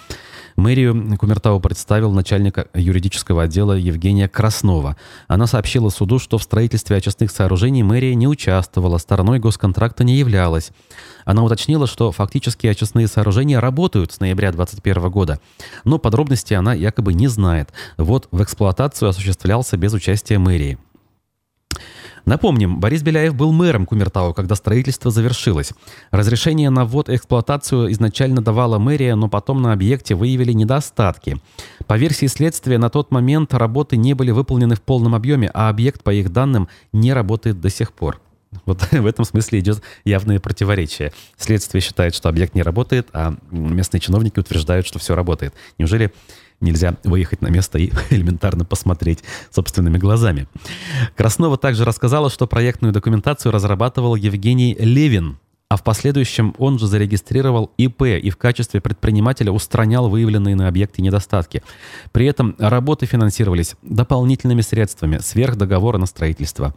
Мэрию 0.59 1.17
Кумертау 1.17 1.59
представил 1.59 2.11
начальник 2.11 2.67
юридического 2.73 3.43
отдела 3.43 3.73
Евгения 3.73 4.27
Краснова. 4.27 4.97
Она 5.27 5.47
сообщила 5.47 5.89
суду, 5.89 6.19
что 6.19 6.37
в 6.37 6.43
строительстве 6.43 6.97
очистных 6.97 7.31
сооружений 7.31 7.81
мэрия 7.81 8.13
не 8.13 8.27
участвовала, 8.27 8.97
стороной 8.97 9.39
госконтракта 9.39 10.03
не 10.03 10.17
являлась. 10.17 10.71
Она 11.25 11.43
уточнила, 11.43 11.87
что 11.87 12.11
фактически 12.11 12.67
очистные 12.67 13.07
сооружения 13.07 13.59
работают 13.59 14.11
с 14.11 14.19
ноября 14.19 14.51
2021 14.51 15.09
года, 15.09 15.39
но 15.85 15.97
подробности 15.97 16.53
она 16.53 16.73
якобы 16.73 17.13
не 17.13 17.27
знает. 17.27 17.69
Вот 17.97 18.27
в 18.31 18.43
эксплуатацию 18.43 19.09
осуществлялся 19.09 19.77
без 19.77 19.93
участия 19.93 20.39
мэрии. 20.39 20.77
Напомним, 22.29 22.79
Борис 22.79 23.01
Беляев 23.01 23.33
был 23.33 23.51
мэром 23.51 23.87
Кумертау, 23.87 24.35
когда 24.35 24.53
строительство 24.53 25.09
завершилось. 25.09 25.73
Разрешение 26.11 26.69
на 26.69 26.85
ввод 26.85 27.09
и 27.09 27.15
эксплуатацию 27.15 27.91
изначально 27.91 28.39
давала 28.39 28.77
мэрия, 28.77 29.15
но 29.15 29.29
потом 29.29 29.63
на 29.63 29.73
объекте 29.73 30.13
выявили 30.13 30.51
недостатки. 30.51 31.41
По 31.87 31.97
версии 31.97 32.27
следствия, 32.27 32.77
на 32.77 32.91
тот 32.91 33.09
момент 33.09 33.55
работы 33.55 33.97
не 33.97 34.13
были 34.13 34.29
выполнены 34.29 34.75
в 34.75 34.81
полном 34.83 35.15
объеме, 35.15 35.49
а 35.55 35.69
объект, 35.69 36.03
по 36.03 36.13
их 36.13 36.31
данным, 36.31 36.69
не 36.93 37.13
работает 37.13 37.61
до 37.61 37.71
сих 37.71 37.93
пор. 37.93 38.21
Вот 38.67 38.79
в 38.91 39.05
этом 39.07 39.25
смысле 39.25 39.57
идет 39.57 39.81
явное 40.05 40.39
противоречие. 40.39 41.13
Следствие 41.35 41.81
считает, 41.81 42.13
что 42.13 42.29
объект 42.29 42.53
не 42.53 42.61
работает, 42.61 43.07
а 43.11 43.33
местные 43.49 44.01
чиновники 44.01 44.37
утверждают, 44.37 44.85
что 44.85 44.99
все 44.99 45.15
работает. 45.15 45.55
Неужели 45.79 46.13
нельзя 46.61 46.95
выехать 47.03 47.41
на 47.41 47.47
место 47.47 47.77
и 47.77 47.91
элементарно 48.09 48.65
посмотреть 48.65 49.23
собственными 49.51 49.97
глазами. 49.97 50.47
Краснова 51.15 51.57
также 51.57 51.85
рассказала, 51.85 52.29
что 52.29 52.47
проектную 52.47 52.93
документацию 52.93 53.51
разрабатывал 53.51 54.15
Евгений 54.15 54.75
Левин, 54.79 55.37
а 55.69 55.77
в 55.77 55.83
последующем 55.83 56.55
он 56.57 56.79
же 56.79 56.87
зарегистрировал 56.87 57.71
ИП 57.77 58.01
и 58.01 58.29
в 58.31 58.37
качестве 58.37 58.81
предпринимателя 58.81 59.51
устранял 59.51 60.09
выявленные 60.09 60.55
на 60.55 60.67
объекте 60.67 61.03
недостатки. 61.03 61.61
При 62.11 62.25
этом 62.25 62.55
работы 62.57 63.05
финансировались 63.05 63.75
дополнительными 63.83 64.61
средствами 64.61 65.19
сверх 65.19 65.57
договора 65.57 65.99
на 65.99 66.07
строительство. 66.07 66.73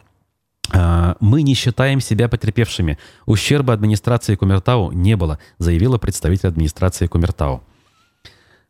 А, 0.70 1.16
«Мы 1.20 1.42
не 1.42 1.54
считаем 1.54 2.00
себя 2.00 2.28
потерпевшими. 2.28 2.98
Ущерба 3.24 3.72
администрации 3.72 4.36
Кумертау 4.36 4.92
не 4.92 5.16
было», 5.16 5.38
заявила 5.58 5.96
представитель 5.96 6.48
администрации 6.48 7.06
Кумертау. 7.06 7.62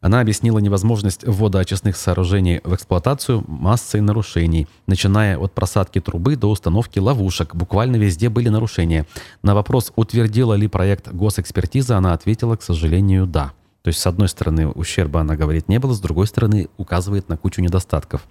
Она 0.03 0.21
объяснила 0.21 0.59
невозможность 0.59 1.25
ввода 1.25 1.61
очистных 1.61 1.97
сооружений 1.97 2.61
в 2.65 2.75
эксплуатацию 2.75 3.45
массой 3.47 4.01
нарушений, 4.01 4.67
начиная 4.89 5.39
от 5.39 5.53
просадки 5.55 6.01
трубы 6.01 6.35
до 6.35 6.51
установки 6.51 6.99
ловушек. 6.99 7.55
Буквально 7.55 7.97
везде 7.97 8.29
были 8.29 8.49
нарушения. 8.49 9.07
На 9.43 9.55
вопрос, 9.55 9.93
утвердила 9.95 10.55
ли 10.55 10.67
проект 10.67 11.09
госэкспертиза, 11.13 11.97
она 11.97 12.15
ответила, 12.15 12.57
к 12.57 12.63
сожалению, 12.63 13.27
да. 13.27 13.53
То 13.83 13.89
есть, 13.89 14.01
с 14.01 14.07
одной 14.07 14.29
стороны, 14.29 14.69
ущерба, 14.69 15.21
она 15.21 15.37
говорит, 15.37 15.69
не 15.69 15.79
было, 15.79 15.95
с 15.95 16.01
другой 16.01 16.27
стороны, 16.27 16.69
указывает 16.77 17.29
на 17.29 17.37
кучу 17.37 17.61
недостатков. 17.61 18.27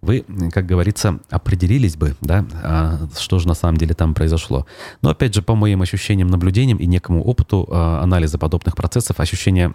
Вы, 0.00 0.24
как 0.52 0.64
говорится, 0.64 1.18
определились 1.28 1.96
бы, 1.96 2.16
да, 2.22 2.46
а 2.62 2.98
что 3.18 3.38
же 3.40 3.48
на 3.48 3.54
самом 3.54 3.76
деле 3.76 3.94
там 3.94 4.14
произошло. 4.14 4.64
Но, 5.02 5.10
опять 5.10 5.34
же, 5.34 5.42
по 5.42 5.54
моим 5.54 5.82
ощущениям, 5.82 6.28
наблюдениям 6.28 6.78
и 6.78 6.86
некому 6.86 7.22
опыту 7.24 7.68
а, 7.70 8.00
анализа 8.02 8.38
подобных 8.38 8.76
процессов, 8.76 9.18
ощущение 9.18 9.74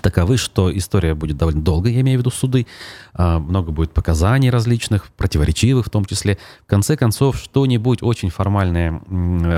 таковы, 0.00 0.36
что 0.36 0.76
история 0.76 1.14
будет 1.14 1.36
довольно 1.36 1.62
долгой, 1.62 1.92
я 1.92 2.00
имею 2.00 2.18
в 2.18 2.20
виду 2.20 2.30
суды, 2.30 2.66
а, 3.14 3.38
много 3.38 3.72
будет 3.72 3.92
показаний 3.92 4.50
различных, 4.50 5.10
противоречивых 5.12 5.86
в 5.86 5.90
том 5.90 6.04
числе. 6.04 6.38
В 6.64 6.66
конце 6.66 6.96
концов, 6.96 7.36
что-нибудь 7.36 8.02
очень 8.02 8.30
формальное 8.30 8.92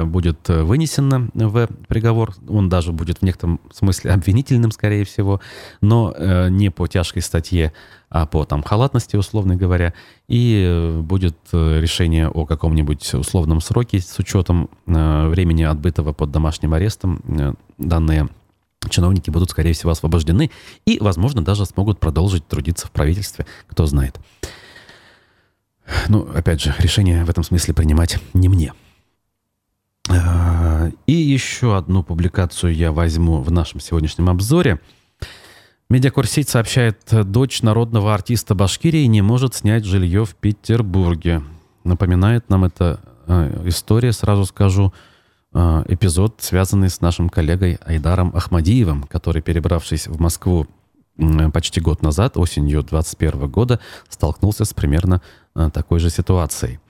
будет 0.05 0.49
вынесено 0.49 1.29
в 1.35 1.69
приговор, 1.89 2.35
он 2.49 2.69
даже 2.69 2.93
будет 2.93 3.19
в 3.19 3.23
некотором 3.23 3.61
смысле 3.73 4.13
обвинительным, 4.13 4.71
скорее 4.71 5.05
всего, 5.05 5.41
но 5.81 6.15
э, 6.17 6.49
не 6.51 6.71
по 6.71 6.87
тяжкой 6.87 7.23
статье, 7.23 7.73
а 8.11 8.27
по 8.27 8.45
там 8.45 8.63
халатности, 8.63 9.17
условно 9.17 9.57
говоря, 9.57 9.93
и 10.29 11.01
будет 11.03 11.37
э, 11.53 11.81
решение 11.81 12.29
о 12.29 12.47
каком-нибудь 12.47 13.15
условном 13.15 13.61
сроке 13.61 14.01
с 14.01 14.19
учетом 14.19 14.71
э, 14.87 15.29
времени 15.29 15.63
отбытого 15.63 16.13
под 16.13 16.31
домашним 16.31 16.75
арестом. 16.75 17.57
Данные 17.79 18.29
чиновники 18.91 19.31
будут, 19.31 19.51
скорее 19.51 19.73
всего, 19.73 19.91
освобождены 19.91 20.51
и, 20.85 20.99
возможно, 21.01 21.45
даже 21.45 21.67
смогут 21.67 22.01
продолжить 22.01 22.47
трудиться 22.47 22.87
в 22.87 22.91
правительстве, 22.91 23.47
кто 23.67 23.87
знает. 23.87 24.19
Ну, 26.09 26.29
опять 26.35 26.63
же, 26.63 26.75
решение 26.79 27.25
в 27.25 27.31
этом 27.31 27.45
смысле 27.45 27.75
принимать 27.75 28.19
не 28.33 28.49
мне. 28.49 28.73
А, 30.09 30.91
и 31.07 31.13
еще 31.13 31.77
одну 31.77 32.03
публикацию 32.03 32.75
я 32.75 32.93
возьму 32.93 33.41
в 33.41 33.51
нашем 33.51 33.81
сегодняшнем 33.81 34.31
обзоре. 34.31 34.81
Медиакурсить 35.91 36.49
сообщает, 36.49 36.99
дочь 37.31 37.63
народного 37.63 38.15
артиста 38.15 38.55
Башкирии 38.55 39.05
не 39.05 39.23
может 39.23 39.55
снять 39.55 39.85
жилье 39.85 40.25
в 40.25 40.35
Петербурге. 40.35 41.43
Напоминает 41.85 42.49
нам 42.49 42.65
эта 42.65 43.01
а, 43.27 43.63
история, 43.67 44.13
сразу 44.13 44.47
скажу, 44.47 44.93
Э, 44.93 45.14
эпизод, 45.55 46.37
связанный 46.41 46.91
с 46.91 47.01
нашим 47.01 47.29
коллегой 47.29 47.79
Айдаром 47.85 48.33
Ахмадиевым, 48.35 49.05
который, 49.05 49.41
перебравшись 49.41 50.09
в 50.09 50.21
Москву 50.21 50.67
почти 51.53 51.81
год 51.81 52.03
назад, 52.03 52.37
осенью 52.37 52.83
2021 52.83 53.49
года, 53.49 53.81
столкнулся 54.09 54.65
с 54.65 54.75
примерно 54.75 55.23
э, 55.55 55.71
такой 55.73 56.01
же 56.01 56.11
ситуацией. 56.11 56.81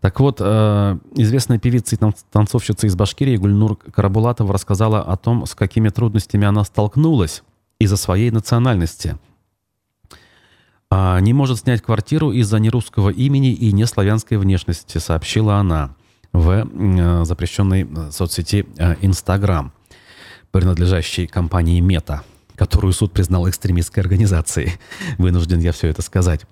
Так 0.00 0.20
вот, 0.20 0.38
э, 0.40 0.98
известная 1.16 1.58
певица 1.58 1.96
и 1.96 2.12
танцовщица 2.30 2.86
из 2.86 2.94
Башкирии 2.94 3.36
Гульнур 3.36 3.76
Карабулатова 3.76 4.52
рассказала 4.52 5.02
о 5.02 5.16
том, 5.16 5.44
с 5.46 5.54
какими 5.54 5.88
трудностями 5.88 6.46
она 6.46 6.64
столкнулась 6.64 7.42
из-за 7.80 7.96
своей 7.96 8.30
национальности. 8.30 9.18
А, 10.90 11.20
«Не 11.20 11.32
может 11.32 11.58
снять 11.58 11.82
квартиру 11.82 12.32
из-за 12.32 12.58
нерусского 12.58 13.10
имени 13.10 13.52
и 13.52 13.72
неславянской 13.72 14.38
внешности», 14.38 14.98
сообщила 14.98 15.56
она 15.56 15.96
в 16.32 16.50
э, 16.50 17.24
запрещенной 17.24 17.82
э, 17.82 18.10
соцсети 18.10 18.66
э, 18.76 18.96
Instagram, 19.00 19.72
принадлежащей 20.50 21.26
компании 21.26 21.82
Meta, 21.82 22.20
которую 22.54 22.92
суд 22.92 23.12
признал 23.12 23.48
экстремистской 23.48 24.02
организацией. 24.02 24.72
Вынужден 25.18 25.60
я 25.60 25.72
все 25.72 25.88
это 25.88 26.02
сказать. 26.02 26.42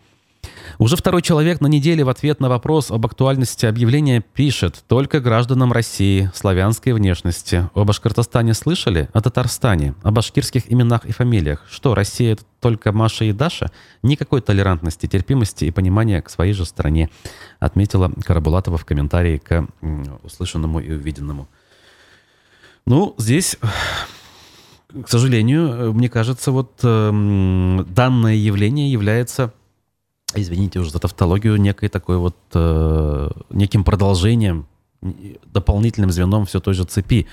Уже 0.78 0.96
второй 0.96 1.22
человек 1.22 1.60
на 1.60 1.68
неделе 1.68 2.04
в 2.04 2.08
ответ 2.08 2.38
на 2.40 2.48
вопрос 2.48 2.90
об 2.90 3.06
актуальности 3.06 3.64
объявления 3.64 4.20
пишет 4.20 4.84
«Только 4.88 5.20
гражданам 5.20 5.72
России, 5.72 6.30
славянской 6.34 6.92
внешности». 6.92 7.70
О 7.74 7.84
Башкортостане 7.84 8.52
слышали? 8.52 9.08
О 9.12 9.20
Татарстане? 9.22 9.94
О 10.02 10.10
башкирских 10.10 10.70
именах 10.70 11.06
и 11.06 11.12
фамилиях? 11.12 11.64
Что, 11.70 11.94
Россия— 11.94 12.32
это 12.34 12.44
только 12.60 12.92
Маша 12.92 13.24
и 13.24 13.32
Даша? 13.32 13.70
Никакой 14.02 14.42
толерантности, 14.42 15.06
терпимости 15.06 15.64
и 15.64 15.70
понимания 15.70 16.20
к 16.20 16.28
своей 16.28 16.52
же 16.52 16.66
стране, 16.66 17.08
отметила 17.58 18.12
Карабулатова 18.24 18.76
в 18.76 18.84
комментарии 18.84 19.38
к 19.38 19.66
услышанному 20.22 20.80
и 20.80 20.92
увиденному. 20.92 21.48
Ну, 22.86 23.14
здесь 23.18 23.56
к 25.02 25.08
сожалению, 25.08 25.92
мне 25.92 26.08
кажется, 26.08 26.52
вот 26.52 26.80
э, 26.82 27.84
данное 27.88 28.34
явление 28.34 28.90
является 28.90 29.52
извините 30.34 30.78
уже 30.78 30.90
за 30.90 30.98
тавтологию, 30.98 31.56
некой 31.56 31.88
такой 31.88 32.18
вот, 32.18 32.36
э, 32.54 33.30
неким 33.50 33.84
продолжением, 33.84 34.66
дополнительным 35.52 36.10
звеном 36.10 36.46
все 36.46 36.60
той 36.60 36.74
же 36.74 36.84
цепи, 36.84 37.26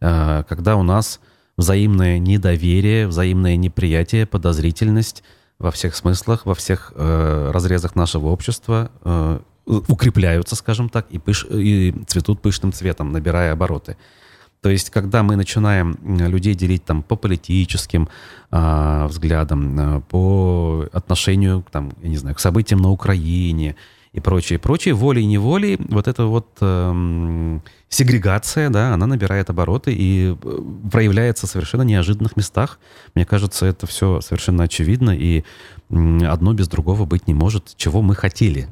э, 0.00 0.44
когда 0.48 0.76
у 0.76 0.82
нас 0.82 1.20
взаимное 1.56 2.18
недоверие, 2.18 3.06
взаимное 3.06 3.56
неприятие, 3.56 4.26
подозрительность 4.26 5.22
во 5.58 5.70
всех 5.70 5.96
смыслах, 5.96 6.46
во 6.46 6.54
всех 6.54 6.92
э, 6.94 7.50
разрезах 7.52 7.96
нашего 7.96 8.28
общества 8.28 8.90
э, 9.04 9.40
укрепляются, 9.66 10.56
скажем 10.56 10.88
так, 10.88 11.06
и, 11.10 11.18
пыш, 11.18 11.44
и 11.50 11.94
цветут 12.06 12.40
пышным 12.40 12.72
цветом, 12.72 13.12
набирая 13.12 13.52
обороты. 13.52 13.96
То 14.60 14.70
есть, 14.70 14.90
когда 14.90 15.22
мы 15.22 15.36
начинаем 15.36 15.96
людей 16.02 16.54
делить 16.54 16.84
там, 16.84 17.02
по 17.02 17.16
политическим 17.16 18.08
э, 18.50 19.06
взглядам, 19.08 19.78
э, 19.78 20.00
по 20.08 20.88
отношению 20.92 21.64
там, 21.70 21.92
я 22.02 22.08
не 22.08 22.16
знаю, 22.16 22.34
к 22.34 22.40
событиям 22.40 22.80
на 22.80 22.90
Украине 22.90 23.76
и 24.12 24.20
прочее, 24.20 24.58
прочее, 24.58 24.94
волей-неволей, 24.94 25.78
вот 25.88 26.08
эта 26.08 26.24
вот 26.24 26.48
э, 26.60 27.60
сегрегация, 27.88 28.68
да, 28.70 28.94
она 28.94 29.06
набирает 29.06 29.48
обороты 29.48 29.94
и 29.94 30.34
э, 30.34 30.58
проявляется 30.90 31.46
в 31.46 31.50
совершенно 31.50 31.82
неожиданных 31.82 32.36
местах. 32.36 32.80
Мне 33.14 33.24
кажется, 33.24 33.64
это 33.64 33.86
все 33.86 34.20
совершенно 34.20 34.64
очевидно, 34.64 35.10
и 35.10 35.44
одно 35.88 36.52
без 36.52 36.68
другого 36.68 37.04
быть 37.04 37.28
не 37.28 37.34
может, 37.34 37.76
чего 37.76 38.02
мы 38.02 38.16
хотели. 38.16 38.68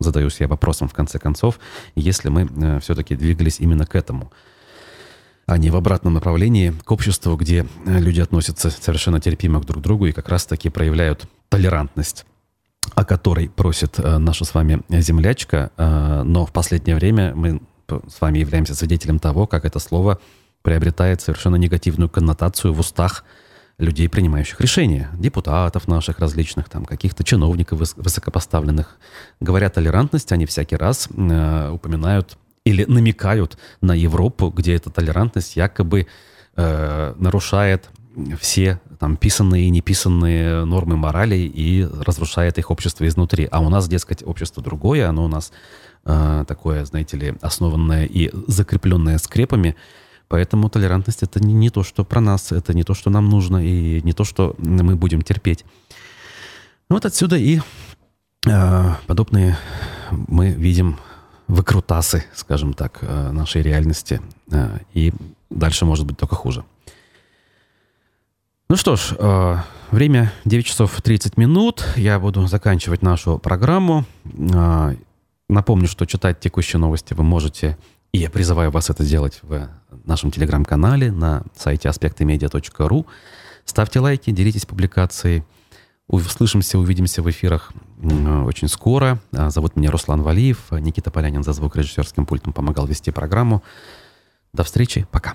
Задаюсь 0.00 0.40
я 0.40 0.48
вопросом, 0.48 0.88
в 0.88 0.94
конце 0.94 1.18
концов, 1.18 1.60
если 1.94 2.28
мы 2.28 2.48
э, 2.48 2.80
все-таки 2.80 3.14
двигались 3.14 3.60
именно 3.60 3.86
к 3.86 3.94
этому 3.94 4.32
а 5.48 5.58
не 5.58 5.70
в 5.70 5.76
обратном 5.76 6.14
направлении 6.14 6.72
к 6.84 6.92
обществу, 6.92 7.34
где 7.36 7.66
э, 7.86 7.98
люди 7.98 8.20
относятся 8.20 8.70
совершенно 8.70 9.18
терпимо 9.18 9.60
друг 9.60 9.80
к 9.80 9.82
другу 9.82 10.06
и 10.06 10.12
как 10.12 10.28
раз-таки 10.28 10.68
проявляют 10.68 11.24
толерантность 11.48 12.24
о 12.94 13.04
которой 13.04 13.48
просит 13.48 13.98
э, 13.98 14.18
наша 14.18 14.44
с 14.44 14.54
вами 14.54 14.82
землячка, 14.88 15.70
э, 15.76 16.22
но 16.24 16.46
в 16.46 16.52
последнее 16.52 16.96
время 16.96 17.34
мы 17.34 17.60
с 17.88 18.20
вами 18.20 18.38
являемся 18.38 18.74
свидетелем 18.74 19.18
того, 19.18 19.46
как 19.46 19.64
это 19.64 19.78
слово 19.78 20.18
приобретает 20.62 21.20
совершенно 21.20 21.56
негативную 21.56 22.08
коннотацию 22.08 22.72
в 22.72 22.80
устах 22.80 23.24
людей, 23.78 24.08
принимающих 24.08 24.60
решения, 24.60 25.10
депутатов 25.14 25.86
наших 25.86 26.18
различных, 26.18 26.68
там, 26.68 26.84
каких-то 26.84 27.24
чиновников 27.24 27.94
высокопоставленных. 27.96 28.98
Говоря 29.40 29.70
толерантность, 29.70 30.32
они 30.32 30.46
всякий 30.46 30.76
раз 30.76 31.08
э, 31.16 31.70
упоминают 31.70 32.36
или 32.68 32.84
намекают 32.84 33.58
на 33.80 33.92
Европу, 33.92 34.50
где 34.50 34.74
эта 34.74 34.90
толерантность 34.90 35.56
якобы 35.56 36.06
э, 36.56 37.14
нарушает 37.18 37.88
все 38.40 38.80
там 38.98 39.16
писанные 39.16 39.66
и 39.66 39.70
неписанные 39.70 40.64
нормы 40.64 40.96
морали 40.96 41.36
и 41.36 41.84
разрушает 41.84 42.58
их 42.58 42.70
общество 42.70 43.06
изнутри. 43.06 43.48
А 43.50 43.60
у 43.60 43.68
нас, 43.68 43.88
дескать, 43.88 44.22
общество 44.22 44.62
другое, 44.62 45.08
оно 45.08 45.24
у 45.24 45.28
нас 45.28 45.52
э, 46.04 46.44
такое, 46.46 46.84
знаете 46.84 47.16
ли, 47.16 47.34
основанное 47.40 48.04
и 48.06 48.30
закрепленное 48.48 49.18
скрепами. 49.18 49.76
Поэтому 50.26 50.68
толерантность 50.68 51.22
это 51.22 51.40
не, 51.40 51.54
не 51.54 51.70
то, 51.70 51.82
что 51.82 52.04
про 52.04 52.20
нас, 52.20 52.52
это 52.52 52.74
не 52.74 52.82
то, 52.82 52.94
что 52.94 53.08
нам 53.08 53.28
нужно, 53.28 53.64
и 53.64 54.02
не 54.02 54.12
то, 54.12 54.24
что 54.24 54.54
мы 54.58 54.96
будем 54.96 55.22
терпеть. 55.22 55.64
Вот 56.90 57.06
отсюда 57.06 57.36
и 57.36 57.60
э, 58.46 58.94
подобные 59.06 59.56
мы 60.10 60.50
видим 60.50 60.96
выкрутасы, 61.48 62.24
скажем 62.34 62.74
так, 62.74 62.98
э, 63.00 63.30
нашей 63.32 63.62
реальности. 63.62 64.20
Э, 64.50 64.78
и 64.92 65.12
дальше 65.50 65.84
может 65.84 66.06
быть 66.06 66.18
только 66.18 66.36
хуже. 66.36 66.62
Ну 68.68 68.76
что 68.76 68.96
ж, 68.96 69.14
э, 69.18 69.56
время 69.90 70.32
9 70.44 70.66
часов 70.66 71.00
30 71.00 71.38
минут. 71.38 71.84
Я 71.96 72.18
буду 72.18 72.46
заканчивать 72.46 73.02
нашу 73.02 73.38
программу. 73.38 74.04
Напомню, 75.48 75.88
что 75.88 76.04
читать 76.04 76.40
текущие 76.40 76.78
новости 76.78 77.14
вы 77.14 77.24
можете, 77.24 77.78
и 78.12 78.18
я 78.18 78.28
призываю 78.28 78.70
вас 78.70 78.90
это 78.90 79.02
сделать 79.02 79.40
в 79.42 79.70
нашем 80.04 80.30
телеграм-канале, 80.30 81.10
на 81.10 81.42
сайте 81.56 81.88
аспектымедиа.ру. 81.88 83.06
Ставьте 83.64 84.00
лайки, 84.00 84.30
делитесь 84.30 84.66
публикацией. 84.66 85.44
Услышимся, 86.08 86.78
увидимся 86.78 87.22
в 87.22 87.30
эфирах 87.30 87.72
очень 88.00 88.68
скоро. 88.68 89.20
А, 89.32 89.50
зовут 89.50 89.76
меня 89.76 89.90
Руслан 89.90 90.22
Валиев. 90.22 90.70
Никита 90.72 91.10
Полянин 91.10 91.42
за 91.42 91.52
звукорежиссерским 91.52 92.24
пультом 92.24 92.54
помогал 92.54 92.86
вести 92.86 93.10
программу. 93.10 93.62
До 94.54 94.64
встречи. 94.64 95.06
Пока. 95.10 95.34